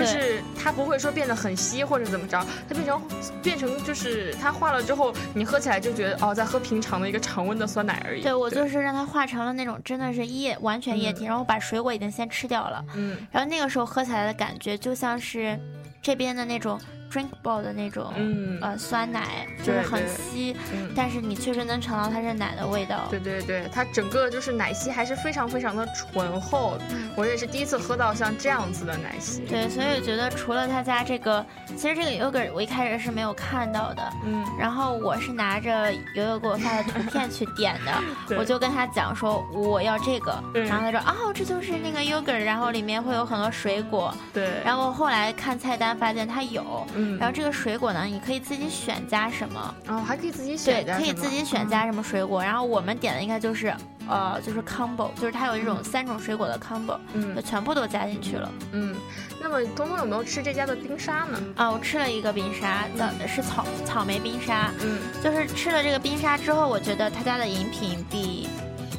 [0.00, 3.02] 就是它不会说变得很稀或者怎么着，它变成
[3.42, 8.22] 变成就是它化了之后，你喝起来就觉得哦，在喝平常的一个常温的酸奶而已。
[8.22, 8.66] 对我就。
[8.66, 13.16] 是让它化成了那种真的是液完全液体，然后把水果已经先吃掉了，嗯。
[13.30, 15.56] 然后那个时候喝起来的感觉就像是
[16.02, 16.76] 这边的那种
[17.10, 18.58] drinkable 的那种、嗯。
[18.60, 23.06] 呃酸奶，就是很稀，嗯，但是你确实能尝到它是奶的味道。
[23.10, 27.10] 对对对，它整个就是奶昔还是非常非常的醇厚，嗯。
[27.16, 29.42] 我也是第一次喝到像这样子的奶昔。
[29.46, 31.44] 对，所以我觉得除了他家这个，
[31.76, 37.92] 其实这个 yogurt 我一开始是没有看到的，嗯，然后我是拿着悠悠给我发的图片去点的，
[38.38, 40.64] 我就跟他讲说我要这个，嗯。
[40.64, 53.74] 然后他说哦这就是那个 yogurt，然后里面会有很多水果，对，然后后来看菜单发现它有，嗯，然后这个水果呢你可以自己选加什么，哦还可以自己选，对可以自己选加什么水果，然后我们点的应该就是
[54.08, 57.34] 呃就是 combo，就是它有这种三种水果的 combo，嗯。
[57.34, 58.50] 就全部都加进去了。
[58.72, 58.96] 嗯，
[59.40, 61.38] 那么东东有没有吃这家的冰沙呢？
[61.56, 64.98] 啊，我吃了一个冰沙，叫是草草莓冰沙，嗯。
[65.22, 68.48] 就是吃了这个冰沙之后，我觉得他家的饮品比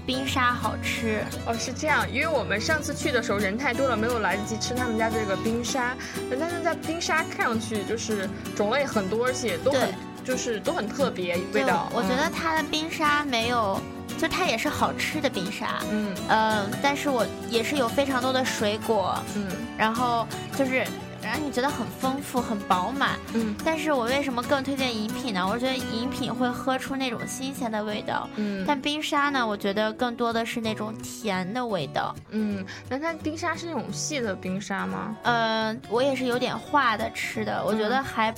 [0.08, 1.22] 冰沙好吃。
[1.46, 5.96] 哦，是这样，因为我们上次去的时候人太多了，没有来得及吃他们家这个冰沙。
[6.39, 9.93] 但是在冰沙看上去就是种类很多，而且都很
[10.24, 11.89] 就是都很特别味道。
[11.93, 13.80] 我觉得它的冰沙没有，
[14.17, 20.86] 就它也是好吃的冰沙，嗯嗯、但是我也是有非常多的水果，嗯然后就是
[21.28, 23.18] 让你觉得很丰富、很饱满。
[23.34, 25.48] 嗯但是我为什么更推荐饮品呢？
[25.48, 32.16] 我觉得饮品会喝出那种新鲜的味道，嗯但冰沙呢，我觉得更多的是那种甜的味道。
[32.32, 35.16] 嗯，那它冰沙是那种细的冰沙吗？
[35.24, 38.34] 嗯，我也是有点化的吃的，我觉得嗯还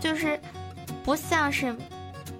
[0.00, 0.38] 就是
[1.04, 1.74] 不像是，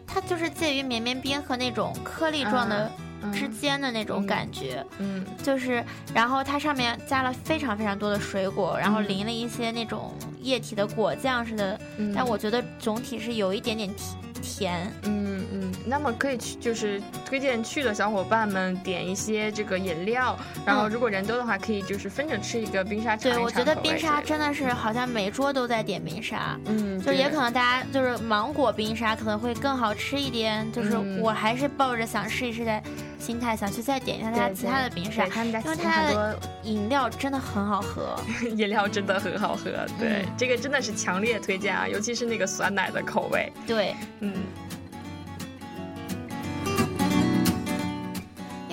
[0.07, 4.27] 它就是介于绵绵冰和那种颗粒状的嗯之间的那种嗯。
[4.27, 5.25] 感觉，嗯。
[5.43, 9.09] 就是然后它上面加了非常非常多的水果，然后嗯。
[9.09, 14.93] 淋了一些那种液体的果酱似的，嗯，但我觉得总体是有一点点甜甜。
[15.05, 20.93] 嗯嗯，那么可以去，就是推荐去的小伙伴们点一些这个饮料，然后嗯。
[20.93, 32.83] 如果人多的话，可以就是分着吃一个冰沙尝一对，我觉得冰沙真的是好像每桌都在点冰沙，嗯，就是也可能大家就是芒果冰沙可能会更好吃一点，就是嗯我还是抱着想试一试的
[33.19, 38.15] 心态，想去再点一下他家其他的冰沙因为他的多饮料真的很好喝。
[38.55, 40.27] 饮料真的很好喝，对，嗯。
[40.37, 44.35] 这个真的是强烈推荐啊，尤其是那个酸奶的口味，对，嗯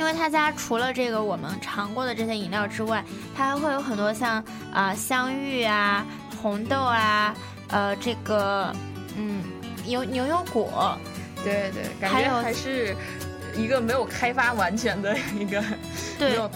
[0.09, 3.03] 为他家除了这个我们尝过的这些饮料之外，
[3.35, 4.43] 它还会有很多像
[4.73, 6.05] 啊、香芋啊、
[6.41, 7.35] 红豆啊，
[7.69, 8.73] 呃这个
[9.15, 9.43] 嗯
[9.85, 10.97] 牛牛油果，
[11.43, 12.95] 对对，感觉还是
[13.55, 15.77] 一个没有开发完全的一个，没
[16.17, 16.49] 对有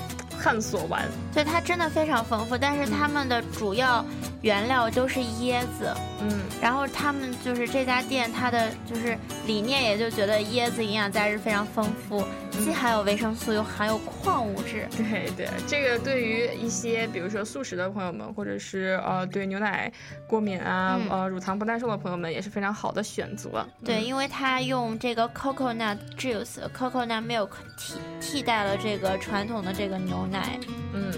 [0.43, 4.05] 探索完，对它真的非常丰富，但是他们的主要
[4.41, 5.95] 原料都是椰子。
[6.21, 14.87] 嗯然后他们就是这家店，它的就是理念，也就觉得椰子营养价值非常丰富，既含有维生素，又含有矿物质。
[14.95, 19.91] 对对，这个对于一些比如说素食的朋友们，或者是呃对牛奶
[20.25, 23.65] 过敏啊、嗯呃乳糖不耐受的朋友们，也是非常好的选择。
[23.83, 30.32] 对，嗯因为它用这个 coconut juice、coconut milk 替替代了这个传统的这个牛奶。
[30.93, 31.13] 嗯。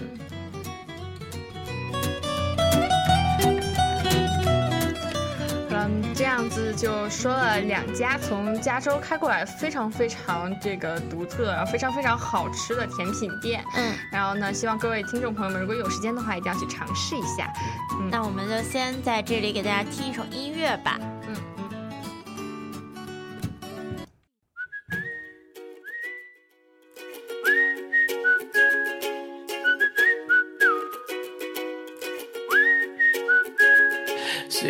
[5.88, 13.62] 嗯，这样子就说了两家从加州开过来非常非常这个独特，然后非常非常好吃的甜品店。
[13.76, 17.52] 嗯，然后呢，希望各位听众朋友们如果有时间的话，一定要去尝试一下。
[18.00, 20.98] 嗯，那我们就先在这里给大家听一首音乐吧。
[21.28, 21.36] 嗯。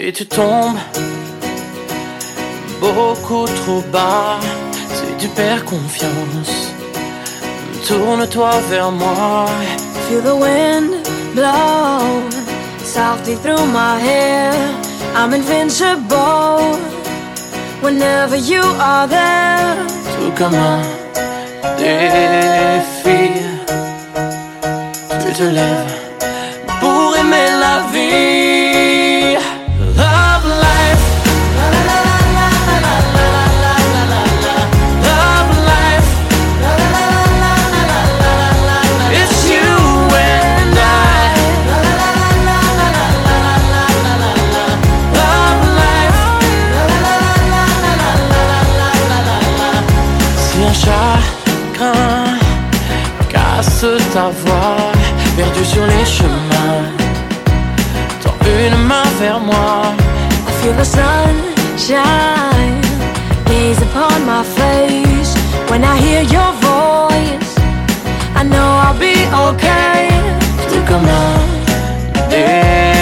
[0.07, 0.79] Si tu tombes
[2.81, 4.39] beaucoup trop bas,
[4.95, 6.71] si tu perds confiance,
[7.89, 9.47] tourne-toi vers moi.
[10.07, 10.91] Feel the wind
[11.35, 12.23] blow
[12.85, 14.53] softly through my hair.
[15.17, 16.79] I'm invincible
[17.83, 19.75] whenever you are there.
[20.15, 20.83] Tout comme un
[21.79, 23.43] défi,
[25.19, 26.06] tu te lèves
[54.17, 54.93] ta voix,
[55.37, 56.85] perdu sur les chemins,
[58.23, 59.93] tends une main vers moi.
[60.49, 62.01] I feel the sunshine
[63.45, 65.33] gaze upon my face
[65.69, 67.53] when I hear your voice.
[68.41, 69.17] I know I'll be
[69.49, 70.09] okay.
[70.71, 72.96] Tout comme un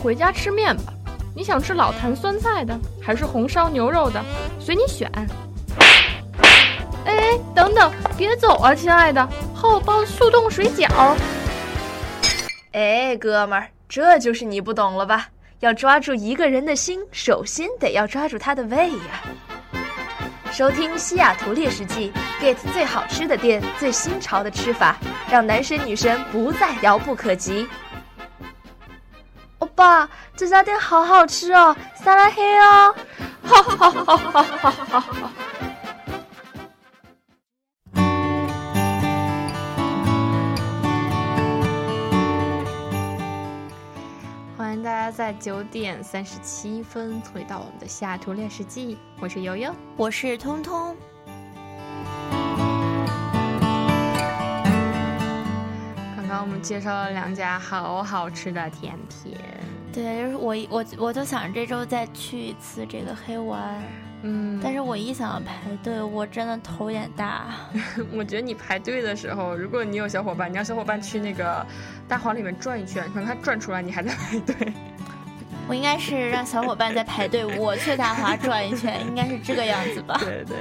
[0.00, 0.92] 回家吃面吧。
[1.36, 4.20] 你想吃老坛酸菜的，还是红烧牛肉的？
[4.58, 5.10] 随你选。
[7.04, 10.88] 哎，等等，别走啊，亲爱的，厚包速冻水饺。
[12.72, 15.28] 哎，哥们儿，这就是你不懂了吧？
[15.60, 19.22] 要抓住一个人的心，首先得要抓住他的胃呀。
[20.50, 24.96] 收听西雅图猎食记，get 最好吃的店，最新潮的吃法，
[25.30, 27.68] 让男神女神不再遥不可及。
[29.80, 30.06] 哇，
[30.36, 32.94] 这家店好好吃哦，撒拉黑哦！
[33.42, 35.30] 哈哈哈哈哈哈哈！
[44.58, 50.94] 欢迎大家在九点三十七分回到我们的西雅图猎食记，我是悠悠，我是通通。
[56.30, 59.36] 刚刚我们介绍了两家好好吃的甜品，
[59.92, 63.82] 对，就是我我我就想这周再去一次这个黑湾，
[64.22, 67.46] 嗯，但是我一想要排队，我真的头有点大。
[68.14, 71.66] 我觉得你排队的时候，如果你有小伙伴，你让小伙伴去那个
[72.06, 74.72] 大黄里面转一圈，等他转出来，你还在排队。
[75.66, 80.16] 我应该是让小伙伴在排队，我去大华转一圈，应该是这个样子吧？
[80.20, 80.56] 对 对。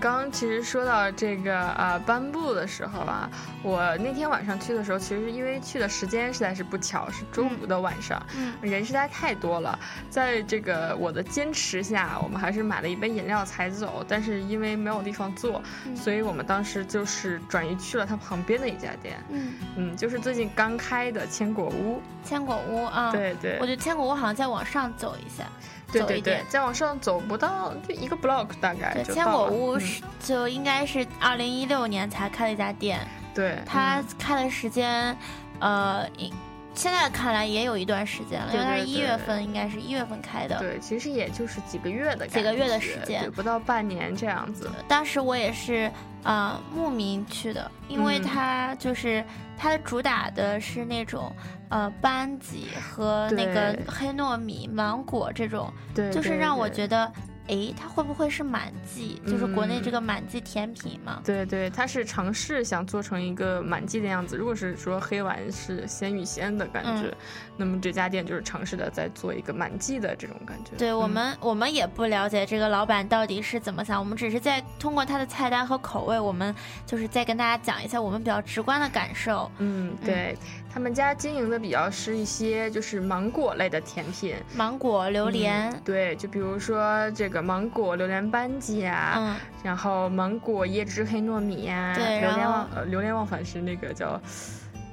[0.00, 3.30] 刚其实说到这个呃颁布的时候啊，
[3.62, 9.78] 我那天晚上去的时候，其实因为去的时间实在是不巧，是周五的晚上，嗯人实在太多了。
[10.08, 14.02] 在这个我的坚持下，我们还是买了一杯饮料才走。
[14.08, 22.00] 但是因为没有地方坐，嗯所以我们当时就是转移去了它旁边的一家店，嗯，嗯，就是最近刚开的千果屋。
[22.24, 25.44] 千果屋啊，对对我觉得千果屋好像再往上走一下，
[25.90, 35.16] 走一点对，再往上走不到就一个 block 大概对，千果屋是、就应该是二零一六年才开了一家店，对，它开的时间，
[35.58, 36.32] 呃，应
[36.74, 40.58] 现在看来也有一段时间了，因为它是一月份，应该是一月份开的。
[40.58, 43.22] 对，其实也就是几个月的几个月的时间。
[43.22, 44.70] 对不到半年这样子。
[44.88, 45.90] 当时我也是
[46.22, 48.22] 呃慕名去的，因为嗯。
[48.22, 49.24] 它就是、
[49.58, 51.32] 它的主打的是那种
[51.68, 57.12] 呃班戟和那个黑糯米、芒果这种，对，就是让我觉得，
[57.50, 59.20] 诶，它会不会是满记？
[59.26, 61.20] 就是国内嗯这个满记甜品嘛？
[61.24, 64.36] 对对，它是尝试想做成一个满记的样子。
[64.36, 67.16] 如果是说黑丸是鲜芋仙的感觉，嗯
[67.56, 70.70] 那么这家店就是尝试的在做一个满记的这种感觉。
[70.78, 76.54] 对我嗯们，我们也不了解这个老板到底是怎么想，我们只是在通过他的菜单和口味，我们
[76.86, 79.50] 就是再跟大家讲一下我们比较直观的感受。
[79.58, 80.36] 嗯，对
[80.72, 94.20] 他们家经营的比较是一些就是芒果类的甜品，芒果、榴莲，嗯对，就比如说这个芒果榴莲班戟啊，嗯然后芒果椰汁黑糯米呀、对榴莲忘呃榴莲忘返是那个叫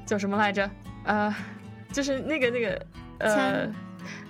[0.06, 0.70] 叫什么来着？
[1.06, 1.34] 呃，
[1.92, 2.86] 就是那个那个
[3.20, 3.76] 呃千。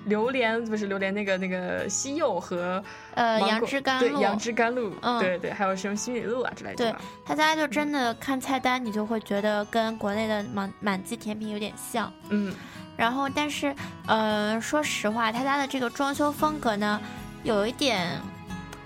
[0.06, 7.02] 榴莲不是榴莲，那个那个西柚和呃，杨枝甘露，对杨枝甘露，嗯对对，还有什么西米露啊之类的对吧。
[7.26, 12.12] 他家就真的看菜单，你就会觉得跟国内的满满记甜品有点像。
[12.30, 12.54] 嗯，
[12.96, 13.76] 然后，但是，
[14.08, 17.00] 呃，说实话，他家的这个装修风格呢，
[17.44, 18.20] 有一点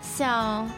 [0.01, 0.69] 像，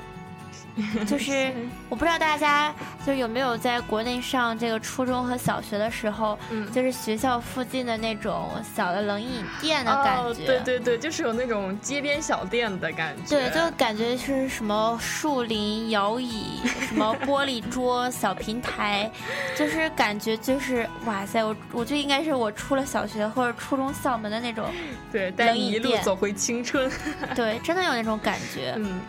[1.05, 1.53] 就是
[1.89, 2.73] 我不知道大家
[3.05, 10.23] 就有没有在国内上这个初中和小学的时候，嗯就是学校附近的那种小的冷饮店的感觉。
[10.23, 13.37] 哦，对对对，就是有那种街边小店的感觉。
[13.37, 19.09] 对，就感觉是什么树林、摇椅、什么 玻璃桌、小平台，
[19.55, 24.65] 就是感觉就是哇塞，我我就应该是我出了小学或者初中校门的那种，
[25.11, 26.91] 对，带你一路走回青春。
[27.35, 28.73] 对，真的有那种感觉。
[28.77, 28.99] 嗯。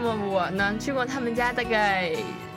[0.00, 2.10] 么我呢，去过他们家大概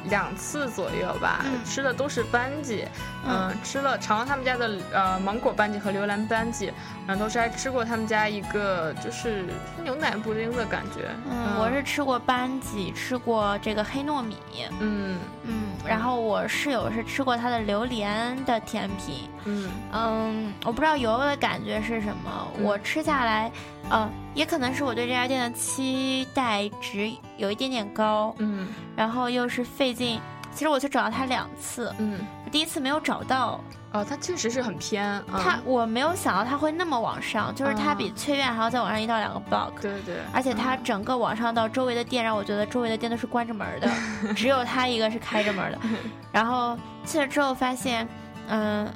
[0.05, 1.63] 两次左右吧，嗯。
[1.65, 2.85] 吃的都是班戟，
[3.25, 6.71] 嗯、嗯吃了尝了他们家的呃芒果班戟和榴莲班戟，
[7.07, 9.45] 然后同时还吃过他们家一个就是
[9.81, 11.09] 牛奶布丁的感觉。
[11.29, 14.37] 嗯，我是吃过班戟，吃过这个黑糯米，
[14.79, 15.17] 嗯。
[15.45, 19.69] 嗯，然后我室友是吃过他的榴莲的甜品，嗯。
[19.91, 22.63] 嗯，我不知道油的感觉是什么，嗯。
[22.63, 23.51] 我吃下来，
[23.89, 30.19] 呃，也可能是我对这家店的期待值有一点点高，嗯然后又是费劲。
[30.53, 32.19] 其实我去找了他两次，嗯，
[32.51, 33.59] 第一次没有找到
[33.91, 35.03] 哦，他确实是很偏。
[35.33, 43.89] 嗯、它，我没有想到他会那么往上，就是它啊比翠苑还要再往上一到两个 block，对对，而且它嗯整个往上到周围的店，让我觉得周围的店都是关着门的，
[44.35, 45.79] 只有他一个是开着门的。
[46.31, 48.07] 然后去了之后发现，
[48.47, 48.87] 嗯、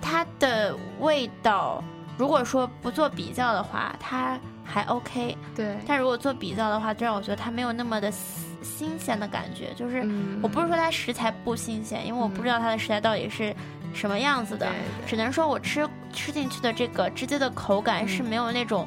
[0.00, 1.84] 它的味道，
[2.18, 5.38] 如果说不做比较的话，它还 OK。
[5.54, 9.72] 对，但如果做比较的话，就让我觉得它没有那么的新新鲜的感觉。
[9.74, 10.40] 就是嗯。
[10.42, 13.54] 我不是说它食材不新鲜，因为我不知道它的食材到底是
[13.94, 14.66] 什么样子的，
[15.06, 18.26] 只能说我吃吃进去的这个直接的口感是嗯。
[18.28, 18.86] 没有那种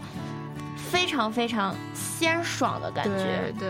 [0.91, 3.69] 非常非常鲜爽的感觉对。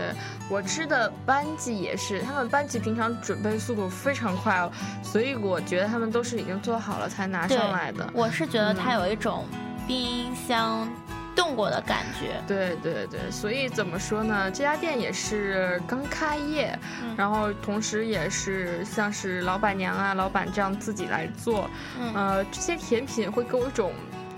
[0.50, 4.70] 我吃的班戟也是，他们班戟平常准备速度非常快哦，
[5.04, 8.10] 所以我觉得他们都是已经做好了才拿上来的。
[8.12, 9.46] 我是觉得它嗯有一种
[9.86, 10.88] 冰箱
[11.36, 12.42] 冻过的感觉。
[12.46, 14.50] 对对对，所以怎么说呢？
[14.50, 21.70] 这家店也是刚开业，嗯然后同时也是像是老板娘啊、老板这样自己来做，
[22.00, 23.92] 嗯呃，这些甜品会给我一种。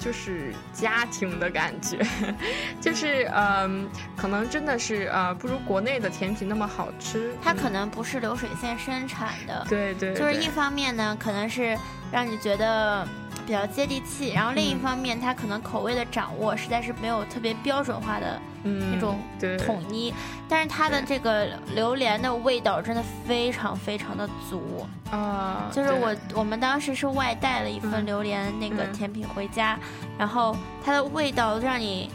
[0.05, 1.99] 就是家庭的感觉，
[2.79, 7.33] 就是嗯、可能真的是呃，不如国内的甜品那么好吃。
[7.43, 11.75] 它可嗯能不是流水线生产的，对对，对就是一方面呢，可能是
[12.13, 13.09] 让你觉得
[13.47, 14.81] 比较接地气，然后另一嗯。
[14.81, 19.19] 方面，它可能口味的掌握实在是没有特别标准化的嗯那种
[19.59, 20.13] 统一，
[20.49, 24.87] 但是它的这个榴莲的味道真的非常非常的足。
[25.11, 28.07] 啊，就是我我们当时是外带了一份嗯。
[28.07, 28.93] 榴莲那个嗯。
[28.93, 29.79] 甜品回家，
[30.19, 32.11] 然后它的味道让你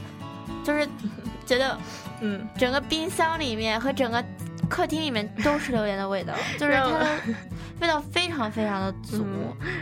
[0.64, 0.88] 就是
[1.46, 1.78] 觉得
[2.22, 2.48] 嗯。
[2.58, 4.24] 整个冰箱里面和整个
[4.70, 7.18] 客厅里面都是榴莲的味道，就是它的
[7.82, 9.26] 味道非常非常的足。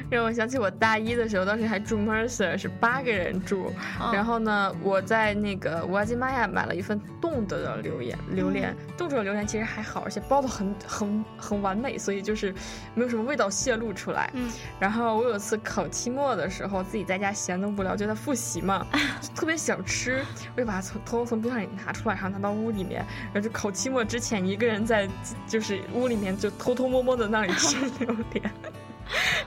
[0.09, 3.73] 让我想起我大一的时候，当时还住 Mercer，是八个人住。
[4.01, 12.53] 嗯然后呢，我在那个乌拉基玛雅买了一份冻的榴莲，榴莲冻着的榴莲其实还好，而且包的很很很完美，所以就是
[12.95, 14.29] 没有什么味道泄露出来。
[14.33, 18.85] 嗯，然后我有一次考期末的时候，自己在家闲得无聊，就在复习嘛，
[19.21, 20.23] 就特别想吃，
[20.55, 25.07] 我就把它从偷偷从冰箱里拿出来，然后拿到屋里面，然后就考期末之前一个人在
[25.47, 28.51] 就是屋里面就偷偷摸摸的那里吃榴莲。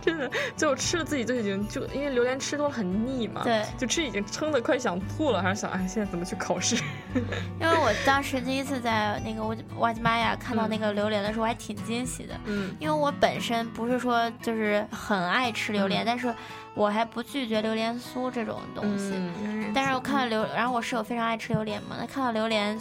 [0.01, 6.77] 真的，就我吃了自己就已经就因为榴莲吃多了很腻嘛，对就吃已经撑得快想吐了，还是想哎现在怎么去考试？
[7.61, 12.35] 因为我当时第一次在那个乌瓦吉玛雅看到那个榴莲的时候，我还挺惊喜的。
[12.47, 16.35] 嗯，因为我本身不是说就是很爱吃榴莲，嗯但是
[16.73, 19.13] 我还不拒绝榴莲酥这种东西。
[19.43, 22.81] 嗯但是我看到榴，然后我室友非常爱吃榴莲嘛，那看到榴莲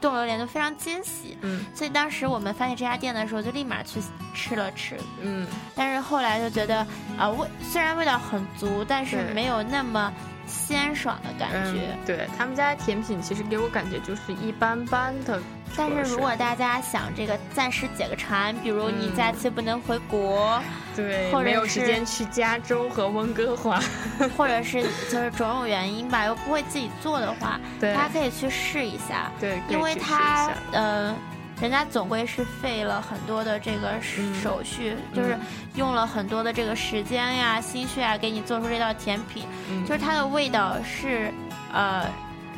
[0.00, 1.36] 冻榴莲就非常惊喜。
[1.42, 4.00] 嗯所以当时我们发现这家店的时候，就立马去
[4.34, 4.96] 吃了吃。
[5.20, 6.86] 嗯，但是后来就觉得
[7.18, 10.12] 啊、味虽然味道很足，但是没有那么
[10.50, 11.80] 鲜爽的感觉。
[11.92, 15.40] 嗯，对他们家甜品其实给我感觉就是一般般的。
[15.76, 20.60] 但是如果大家想这个暂时解个馋，比如你嗯假期不能回国，
[20.96, 23.80] 对或者没有时间去加州和温哥华，
[24.36, 29.30] 或者是就是种种原因吧，又不会自己做的话，对大家可以去试一下。
[29.38, 31.14] 对，因为它下呃，
[31.60, 34.00] 人家总归是费了很多的这个
[34.42, 35.40] 手续，就是嗯。
[35.76, 39.44] 用了很多的这个时间呀、心血啊，给你做出这道甜品。
[39.70, 39.84] 嗯。
[39.86, 41.32] 就是它的味道是
[41.72, 42.04] 呃，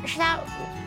[0.06, 0.38] 是它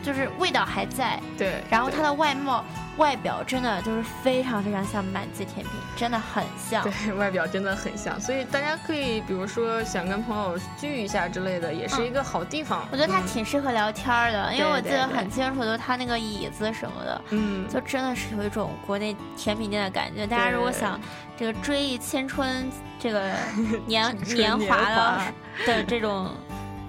[0.02, 2.64] 就是味道还在，对，然后它的外貌。
[2.96, 6.82] 外表真的就是非常非常像满记甜品，真的很像。
[6.82, 12.88] 对， 外表真的很像，所以大家可以比如说想跟朋友聚一下之类的，也是一个好地方。
[12.90, 20.26] 我觉得它嗯挺适合聊天儿的，因为我记得很清楚，就是它那个椅子什么的，嗯，就真的是有一种国内甜品店的感觉。
[20.26, 20.98] 大家如果想
[21.36, 22.66] 这个追忆青春，
[22.98, 23.30] 这个
[23.84, 25.22] 年年华年华的
[25.66, 26.30] 的这种，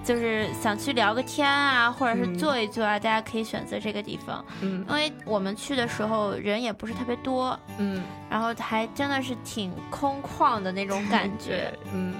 [0.08, 4.42] 就是想去聊个天啊，或者是嗯坐一坐啊，大家可以选择这个地方。
[4.62, 11.90] 嗯因为我们去的时候人也不是特别多，嗯，然后还真的是挺空旷的那种感 觉对。
[11.92, 12.14] 嗯。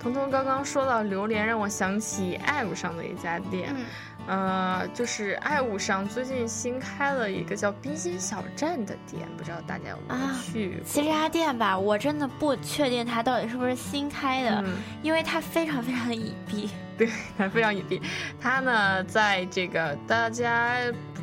[0.00, 3.84] 彤彤刚刚说到榴莲，让我想起爱物上的一家店，嗯，
[4.30, 10.84] 呃，就是爱物上最近新开了一个叫冰心小站的店，不知道大家有没有啊去过？
[10.84, 16.68] 其实这家店吧，我真的不确定它到底是不是新开的，嗯因为它非常非常的隐蔽。
[16.96, 18.00] 对，它非常隐蔽。
[18.40, 20.76] 它呢，在这个大家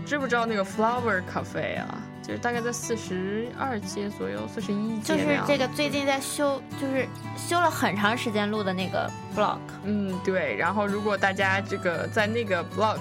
[0.05, 2.03] 知不知道那个 Flower Cafe 啊？
[2.27, 7.07] 就是大概在四十二街左右，四十一街就是这个最近在修，就是
[7.37, 9.59] 修了很长时间录的那个 block。
[9.85, 10.53] 嗯，对。
[10.57, 12.99] 然后如果大家这个在那个 block，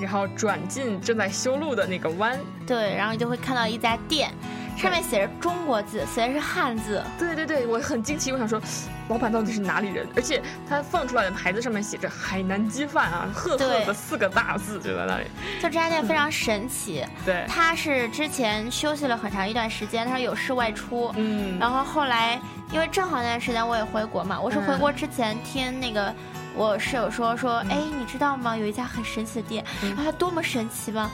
[0.00, 2.36] 然后转进正在修路的那个弯，
[2.66, 4.34] 对，然后你就会看到一家店，
[4.80, 7.02] 上面写着中国字，写的是汉字。
[7.18, 8.60] 对对对，我很惊奇，我想说，
[9.08, 10.06] 老板到底是哪里人？
[10.16, 15.24] 而且他放出来的牌子上面写着“海南鸡饭”啊，赫赫的四个大字就在那里。
[15.60, 22.40] 就这家店非常神奇，对，他是之前休息了很长一段时间，他说有事外出，嗯，然后后来
[22.72, 26.14] 因为正好那段时间我也回国嘛，我是回国之前听那个
[26.54, 28.56] 我室友说说，哎，你知道吗？
[28.56, 31.10] 有一家很神奇的店，然后它多么神奇吗？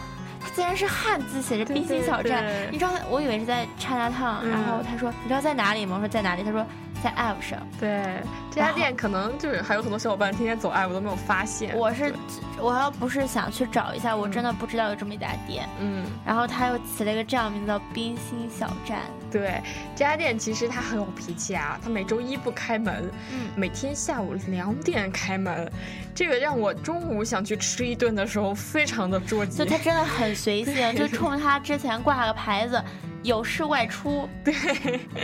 [0.46, 5.96] 它竟然是汉字写着“对冰心小站”，对你知道，我以为是在 China Town，、嗯然后他说你知道在哪里吗？
[5.96, 6.44] 我说在哪里？
[6.44, 6.64] 他说
[7.02, 7.58] 在 App 上。
[7.80, 11.76] 对，这家店可能就是还有很多小伙伴天天走 App 都没有发现。
[11.76, 12.14] 我是
[12.58, 15.68] 我要不是想去找一下，我真的不知道有这么一家店。
[15.80, 19.00] 嗯，然后他又起了一个这样名字叫冰心小站。
[19.30, 19.60] 对，
[19.94, 25.70] 这家店其实他很有脾气啊，他每周一不开门，嗯，每天下午两点开门，
[26.14, 29.58] 这个让我中午想去吃一顿的时候非常的着急。
[29.58, 32.82] 就他真的很随性，就冲着他之前挂个牌子。
[33.22, 34.54] 有事外出，对，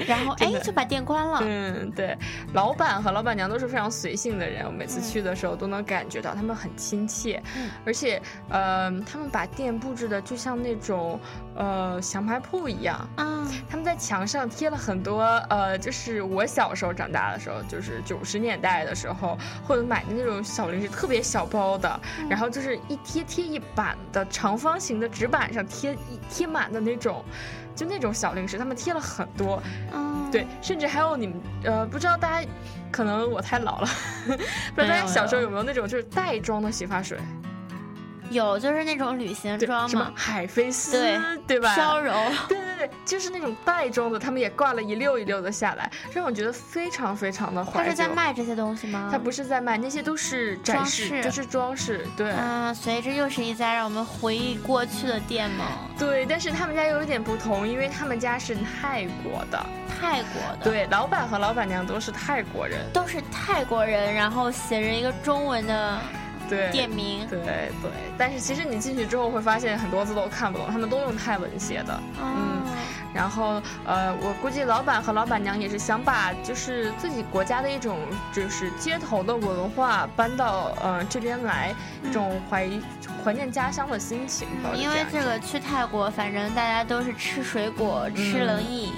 [0.09, 1.39] 然后哎就把店关了。
[1.45, 2.19] 嗯，对，
[2.53, 11.21] 老板和老板娘都是非常随性的人，我每次去的时候都能感觉到他们很亲切，嗯，而且呃，他们把店布置的就像那种
[11.55, 25.97] 呃小卖铺一样啊，他们在墙上贴了很多呃，就是我小时候长大的时候，就是九十年代的时候，或者买的那种小零食，特别小包的，嗯、然后就是一贴贴一板的长方形的纸板上贴
[26.31, 27.25] 贴满的那种。
[27.75, 29.63] 就那种小零食，他们贴了很多，
[29.95, 32.47] 嗯，对，甚至还有你们呃，不知道大家，
[32.91, 33.89] 可能我太老了，
[34.75, 37.19] 不知道大家小时候有没有那种就是袋装的洗发水？
[38.29, 41.75] 有，就是那种旅行装嘛，海飞丝，对对吧？
[41.75, 42.13] 飘柔，
[42.47, 42.59] 对
[43.05, 47.79] 就是那种袋装的，他们也挂了一溜一溜的下来，让我觉得非常非常的怀旧。
[47.79, 49.09] 他是在卖这些东西吗？
[49.11, 52.07] 他不是在卖，那些都是展示，就是装饰。
[52.17, 55.65] 对，啊，所以这又是一家让我们回忆过去的店吗？
[55.99, 59.67] 对，但是他们家又有一点不同，因为他们家是泰国的，
[60.01, 65.99] 泰国的，对，老板和老板娘都是泰国人，都是泰国人，然后写着一个中文的
[66.49, 67.91] 对，店名，对对。
[68.19, 72.62] 但是其实你进去之后会发现很多字都看不懂，他们都用泰文写的，嗯。
[73.15, 77.99] 然后，呃，我估计老板和老板娘也是想把就是自己国家的一种
[78.33, 82.69] 就是街头的文化搬到呃这边来，一种怀
[83.25, 84.49] 怀念家乡的心情。
[84.75, 88.91] 因为这个去泰国，反正大家都是吃水果、吃冷饮，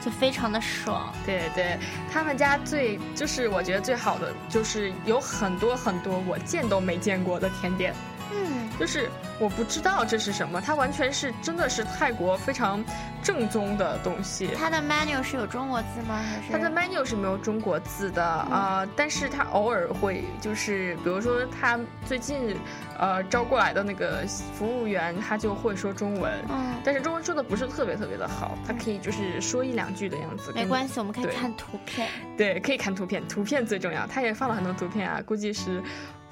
[0.00, 1.12] 就非常的爽。
[1.24, 1.78] 对对，
[2.12, 7.94] 他们家最就是我觉得最好的就是有很多很多我见都没见过的甜点。
[8.34, 12.84] 嗯，就是我不知道这是什么，它完全是真的是泰国非常
[13.22, 14.50] 正宗的东西。
[14.56, 16.20] 它的 menu 是有中国字吗？
[16.22, 18.86] 还是它的 menu 是没有中国字的啊？
[18.96, 22.56] 但是它偶尔会，就是比如说他最近
[22.98, 24.24] 呃招过来的那个
[24.54, 30.52] 服务员，他就会说中文，嗯，但是中文说的不是特别特别的好，他可以就是说一两句的样子。
[30.54, 32.08] 没关系，我们可以看图片。
[32.36, 34.06] 对，可以看图片，图片最重要。
[34.06, 35.82] 他也放了很多图片啊，估计是。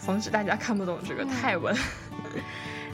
[0.01, 1.76] 防止大家看不懂这个泰文。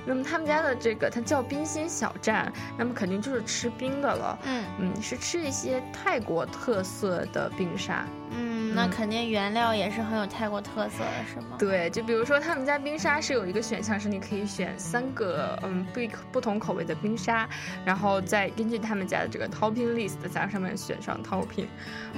[0.09, 4.39] 那么他们家的这个，它叫冰心小站，那么肯定就是吃冰的了。
[4.45, 8.07] 嗯嗯，是吃一些泰国特色的冰沙。
[8.31, 11.57] 嗯，那肯定原料也是很有泰国特色的，是吗？
[11.59, 16.01] 对，就比如说他们家冰沙是有一个选项，是你可以选三个嗯不
[16.31, 17.49] 不同口味的冰沙，
[17.85, 21.67] 然后再根据他们家的这个 topping list 在上面选上 topping，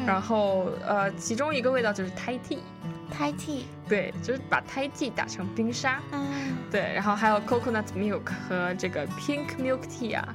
[0.07, 2.59] 然后呃其中一个味道就是 Thai tea。
[3.11, 10.35] Thai tea，对，就是把 Thai tea 打成冰沙，嗯，对，然后还有 coconut milk 和这个 pink milk tea 啊，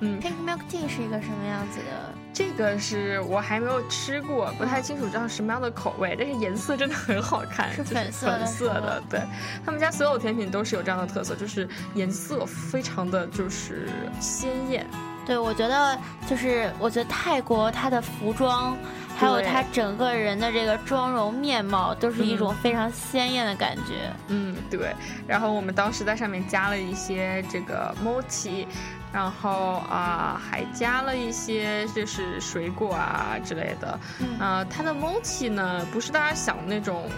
[0.00, 2.14] 嗯，pink milk tea 是一个什么样子的？
[2.32, 9.20] 这个是我还没有吃过，不太清楚知道什么样的口味，但是颜色真的很好看，是粉色的，粉色的，对，
[9.66, 13.88] 他们家所有甜品都是有这样的特色，就是颜色非常的就是
[14.20, 14.86] 鲜艳。
[15.24, 15.96] 对，我觉得
[16.26, 18.76] 就是我觉得泰国它的服装。
[19.16, 24.12] 还有他整个人的这个妆容面貌，都是一种非常鲜艳的感觉。
[24.28, 24.94] 嗯，对。
[25.26, 28.66] 然后我们当时在上面加了一些这个 mochi，
[29.12, 33.98] 然后啊还加了一些就是水果啊之类的。
[34.40, 37.08] 啊，它的 mochi 呢不是大家想的那种，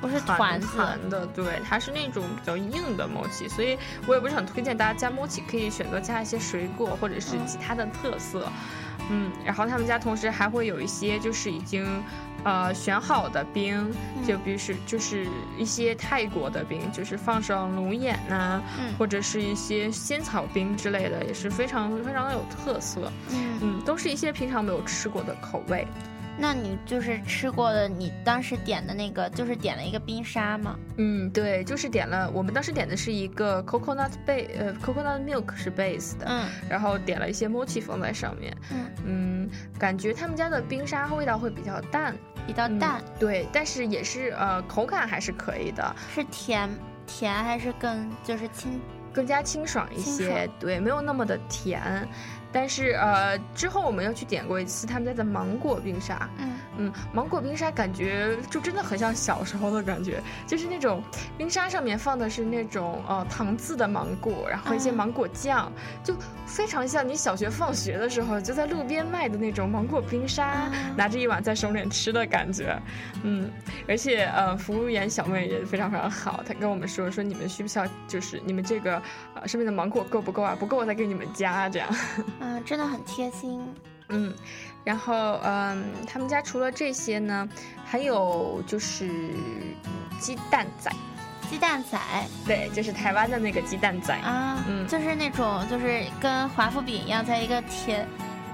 [0.00, 8.46] 不是团团的，对，它是那种比较硬的 mochi，所以我也不是很推荐大家加 mochi，可以选择加一些水果或者是其他的特色。
[8.46, 8.52] 嗯，
[9.44, 11.86] 然后他们家同时还会有一些就是已经，
[12.44, 13.90] 呃选好的冰，
[14.26, 15.26] 就比如是就是
[15.56, 18.60] 一些泰国的冰，就是放上龙眼呐，
[18.98, 23.12] 或者是一些仙草冰之类的，也是非常非常的有特色。
[23.30, 25.86] 嗯嗯，都是一些平常没有吃过的口味。
[26.38, 30.78] 那你就是吃过的，你当时点的那个就是点了一个冰沙吗？
[30.98, 32.30] 嗯，对，就是点了。
[32.30, 42.14] 我们当时点的是一个 coconut base，呃，coconut milk 是 base 的，嗯，然后点了一些 mochi 放在上面，嗯嗯，感觉他们家的冰沙味道会比较淡，
[42.46, 46.68] 比较淡，对，但是也是呃口感还是可以的，是甜
[47.06, 48.80] 甜还是更就是清
[49.16, 52.06] 更加清爽一些，对，没有那么的甜。
[52.52, 61.02] 但是呃，之后我们又去点过一次他们家的芒果冰沙，嗯嗯，芒果冰沙感觉就真的很像小时候的感觉，就是那种
[61.38, 65.70] 冰沙上面放的是那种呃糖渍的芒果，然后一些芒果酱，
[66.04, 66.14] 就
[66.46, 72.80] 非常像你小学放学的时候就在路边卖的那种芒果冰沙，拿着一碗在手里吃的感觉，
[73.22, 73.50] 嗯，
[73.88, 79.00] 而且呃服务员小妹也非常非常好，她跟我们说说你们需不需要就是你们这个
[79.34, 80.56] 呃上面的芒果够不够啊？
[80.58, 81.88] 不够我再给你们加这样。
[82.40, 83.60] 嗯， 真的很贴心。
[84.08, 84.32] 嗯，
[84.86, 87.48] 然后嗯，他们家除了这些呢，
[87.84, 89.10] 还有就是
[90.20, 90.88] 鸡蛋仔。
[91.50, 91.98] 鸡蛋仔，
[92.46, 94.14] 对，就是台湾的那个鸡蛋仔。
[94.14, 98.06] 啊，嗯，就是那种就是跟华夫饼一样，在一个铁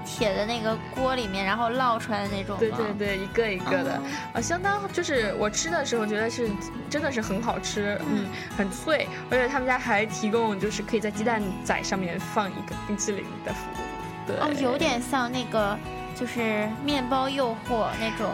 [0.03, 2.57] 铁的那个锅里面，然后烙出来的那种。
[2.57, 4.01] 对对对，一个一个的。
[4.33, 6.49] 啊，相当就是我吃的时候觉得是
[6.89, 8.25] 真的是很好吃，嗯，
[8.57, 14.27] 很脆，而且他们家还提供就是可以在鸡蛋仔上面放一个冰淇淋的服务。
[14.27, 15.77] 对，哦，有点像那个
[16.15, 18.29] 就是面包诱惑那种。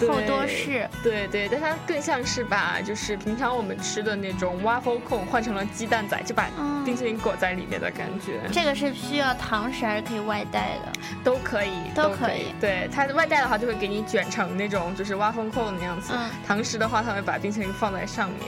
[0.00, 6.48] 厚多士，对对，但它更像是把就是平常我们吃的那种 waffle cone 换成了鸡蛋仔，就把
[6.86, 8.40] 冰淇淋裹在里面的感觉。
[8.50, 10.92] 这个是需要堂食还是可以外带的？
[11.22, 12.54] 都可以，都可以。
[12.58, 16.14] 对它外带的话，就会给你卷成那种就是 waffle cone 那样子。
[16.46, 18.38] 堂食的话，它会把冰淇淋放在上面。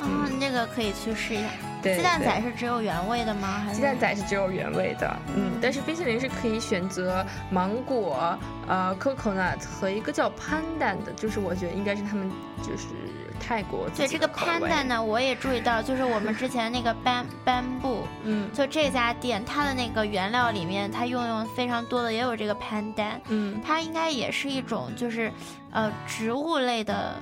[0.00, 1.48] 嗯，那个可以去试一下。
[1.82, 3.62] 对鸡蛋仔是只有原味的吗？
[3.64, 12.30] 还是鸡蛋仔是只有原味的，嗯，但是冰淇淋是可以选择芒果、呃 coconut 和一个叫 pandan 的，就是我觉得应该是他们
[12.62, 12.86] 就是
[13.40, 23.60] 泰国对这个己的口味 panda 呢，我也注意到，就是我们之前那个 ban bamboo，嗯就这家店，它的那个原料里面，它用用非常多的，也有这个 pandan，嗯。
[23.64, 25.32] 它应该也是一种就是
[25.72, 27.16] 呃植物类的，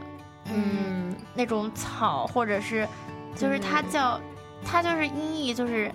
[0.52, 2.86] 嗯那种草，或者是
[3.34, 3.90] 就是它嗯。
[3.90, 4.20] 叫、
[4.64, 5.90] 它就是音译就是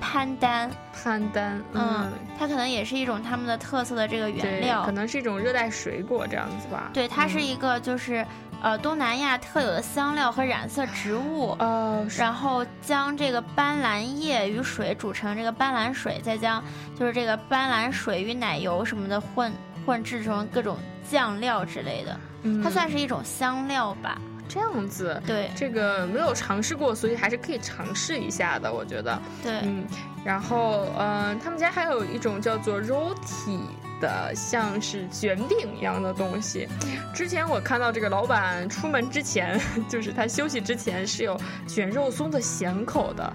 [0.00, 4.84] 潘丹，潘丹，嗯，它可能也是一种他们的特色的这个原，料。
[4.84, 6.90] 可，能是一种热带水果这样子吧。
[6.92, 8.26] 对，它是嗯一个就是。
[8.62, 16.62] 呃，东南亚特有的香料和染色植物，哦，然后将这个斑斓叶与水煮成这个斑斓水，再将
[16.94, 19.50] 就是这个斑斓水与奶油什么的混
[19.86, 20.76] 混制成各种
[21.10, 22.62] 酱料之类的，嗯。
[22.62, 24.20] 它算是一种香料吧。
[24.50, 25.22] 这样子。
[25.26, 29.18] 对这个没有尝试过，所以还是可以尝试一下的，我觉得。
[29.42, 29.86] 对，嗯，
[30.24, 33.60] 然后嗯、呃他们家还有一种叫做 roti
[34.00, 36.66] 的，像是卷饼一样的东西。
[37.14, 41.38] 之前我看到这个老板出门之前， 就是他休息之前是有
[41.68, 43.32] 卷肉松的咸口的。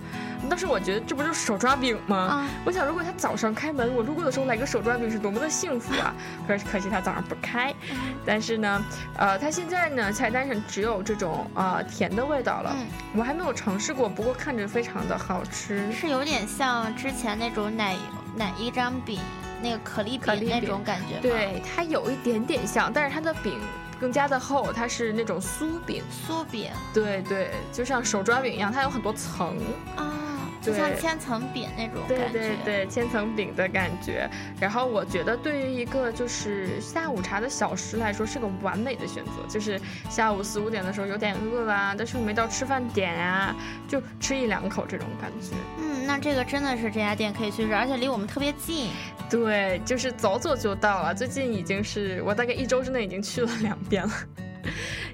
[0.48, 2.18] 当时我觉得这不就是手抓饼吗？
[2.18, 6.14] 啊我想如果他早上开门，我路过的时候来个手抓饼是多么的幸福啊！
[6.48, 7.74] 可是可惜他早上不开。
[8.26, 8.86] 但是呢，
[9.18, 12.76] 呃，他现在呢菜单上只有这种呃甜的味道了。
[12.78, 12.86] 嗯
[13.16, 15.90] 我还没有尝试过，不过看着非常的好吃。
[15.92, 18.00] 是有点像之前那种奶油
[18.36, 19.20] 奶一张饼
[19.62, 23.60] 那个可丽饼那种感觉吗，对，它有一点点像，但是它的饼
[24.00, 26.04] 更加的厚，它是那种酥饼。
[26.28, 29.58] 酥饼对对，就像手抓饼一样，它有很多层。
[29.96, 30.12] 啊，
[30.66, 32.40] 就像千层饼那种对感觉。
[32.40, 34.30] 对对，千层饼的感觉。
[34.60, 39.32] 然后我觉得对于一个就是下午茶的小食来说，是个完美的选择。
[39.48, 43.56] 就是下午四五点的时候有点饿啊，但是又没到吃饭点啊，
[43.88, 45.56] 就吃一两口这种感觉。
[45.78, 48.90] 嗯，那这个真的是这家店可以去吃，而且离我们特别近。
[49.30, 51.14] 对，就是走走就到了。
[51.14, 54.14] 最近已经是我大概一周之内已经去了两遍了，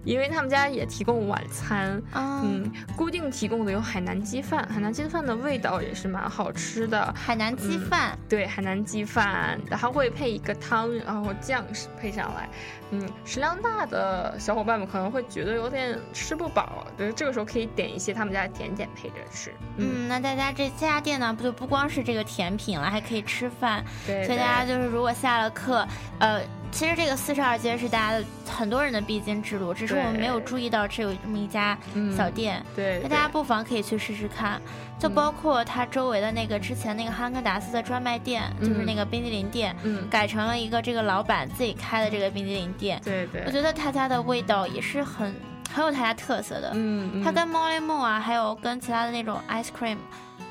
[0.04, 7.14] 因为他们家也提供晚餐，啊，嗯，固定提供的有海南鸡饭，海南鸡饭的味道也是蛮好吃的。
[7.16, 12.50] 海南鸡嗯饭，对，海南鸡饭，然后会配一个汤，然后酱是配上来。
[12.94, 19.54] 嗯，食量大的小伙伴们可能会觉得有点吃不饱，对，这个时候可以点一些他们家的甜点配着吃。
[19.78, 23.82] 嗯，那大家这这家店呢，不就不光是这个甜品了，还可以吃饭。
[24.06, 25.88] 对，所以大家就是如果下了课，
[26.20, 26.42] 呃，
[26.72, 32.64] 其实这个四十二街是大家的很多人的必经之路，只是我们没有注意到这有这么一家嗯小店。
[32.76, 34.60] 对，那大家不妨可以去试试看，
[34.98, 35.14] 就嗯。
[35.14, 43.00] 包括它周围的那个之前那个哈根达斯的专卖店，就是嗯那个冰激凌店，嗯，改成了一个这个老板自己开的这个冰激凌店。
[43.04, 45.36] 对对，我觉得他家的味道也是很
[45.74, 46.72] 很有他家特色的。
[46.74, 47.24] 嗯，嗯。
[47.24, 49.98] 它跟 Molly Moon 啊，还有跟其他的那种 ice cream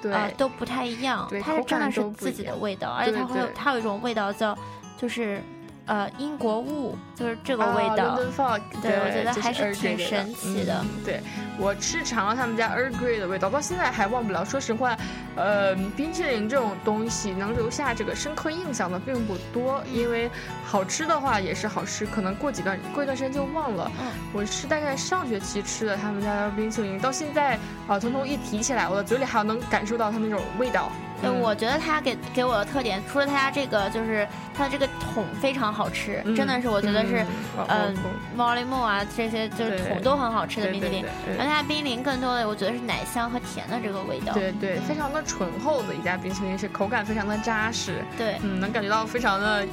[0.02, 4.56] 对、啊、都不太一样对，它是真的是自己的味道，而且它会有对它有一种味道叫
[4.96, 5.42] 就是
[5.90, 8.16] 呃英国雾，就是这个啊味道。
[8.30, 11.20] Fog，对我觉得还是挺神奇的嗯对
[11.58, 14.44] 我吃尝了他们家 Earl Grey 的味道，到现在还忘不了。
[14.44, 14.96] 说实话，
[15.34, 20.30] 呃，冰淇淋这种东西能留下这个深刻印象的并不多，因为
[20.64, 23.90] 好吃的话也是好吃，可能过几段过一段时间就忘了。
[24.00, 30.92] 嗯我是大概上学期吃的他们家的冰淇淋，到现在啊，彤彤一提起来，我的嘴里还能感受到它那种味道。
[31.20, 31.40] 对，嗯。
[31.40, 37.24] 我觉得它给给我的特点，除了它家这个，就是它的这个桶非常好吃，嗯真的是我觉得是，
[37.68, 37.96] 嗯
[38.36, 41.04] ，Molly Moon 啊这些就是桶都很好吃的冰淇淋
[41.36, 44.32] 然后它冰淇淋更多的，我觉得是奶香和甜的这个味道。
[44.32, 48.36] 对对，非常的醇厚的一家冰淇淋，是口感非常的扎实，对。
[48.42, 49.66] 嗯，能感觉到非常的，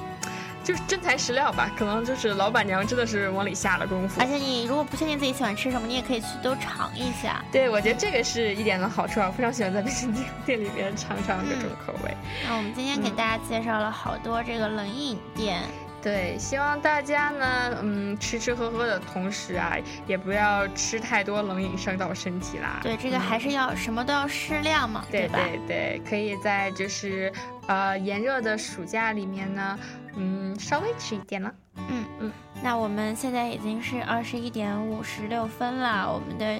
[0.68, 1.72] 就是真材实料吧。
[1.78, 4.28] 可能就是老板娘真的是往里下了功夫而。
[4.28, 7.42] 且你如果不确定自己喜欢吃什么，你也可以去都尝一下。
[7.50, 12.14] 对，我觉得这个是一点的好处啊，我非常喜欢在冰淇淋店里面尝尝各种口味。
[12.46, 15.62] 那我们今天给嗯大家介绍了好多这个冷饮店，
[16.02, 22.82] 对，希望大家呢，嗯，吃吃喝喝的同时啊，也不要吃太多冷饮伤到身体啦。
[22.84, 25.40] 对这个嗯还是要什么都要适量嘛，对吧？
[25.48, 27.32] 对对，可以在就是
[27.68, 29.80] 呃炎热的暑假里面呢，
[30.18, 31.54] 嗯，稍微迟一点了。
[31.90, 32.32] 嗯嗯，
[32.64, 36.60] 那我们现在已经是二十一点五十六分了，我们的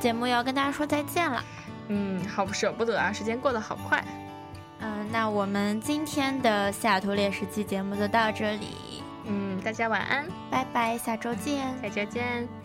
[0.00, 1.44] 节目要跟大家说再见了。
[1.88, 4.02] 嗯，好舍不得啊，时间过得好快。
[4.80, 11.74] 嗯、那我们今天的西雅图猎食记节目就到这里，嗯，大家晚安，拜拜，下周见。
[11.82, 12.63] 下周见。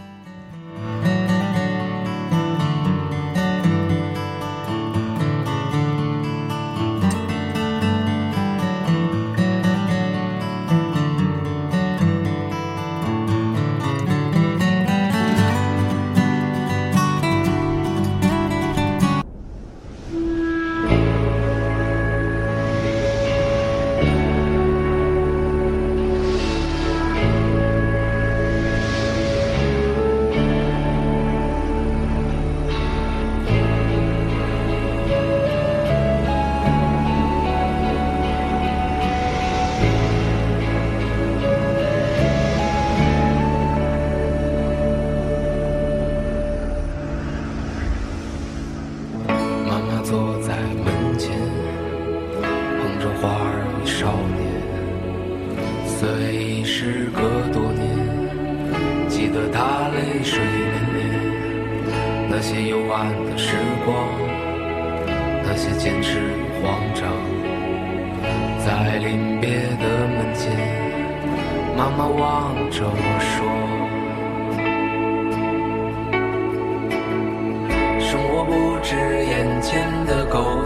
[78.82, 80.64] 只眼前的苟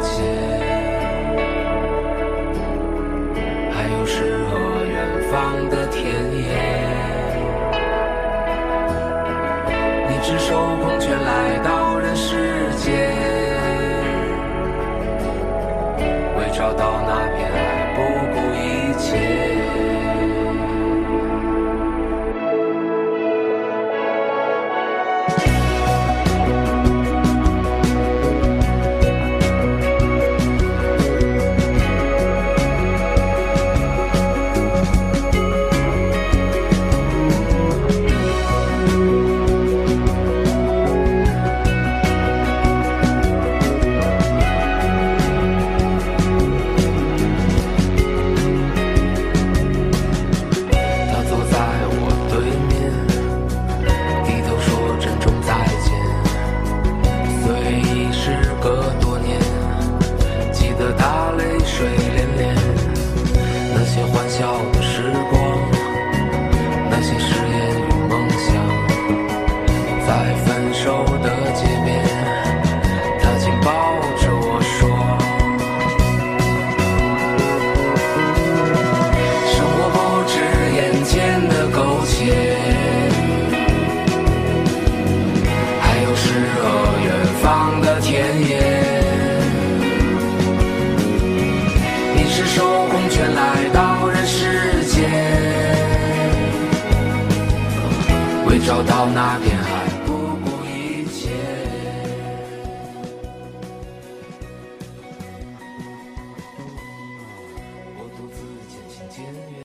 [99.06, 99.53] 为找到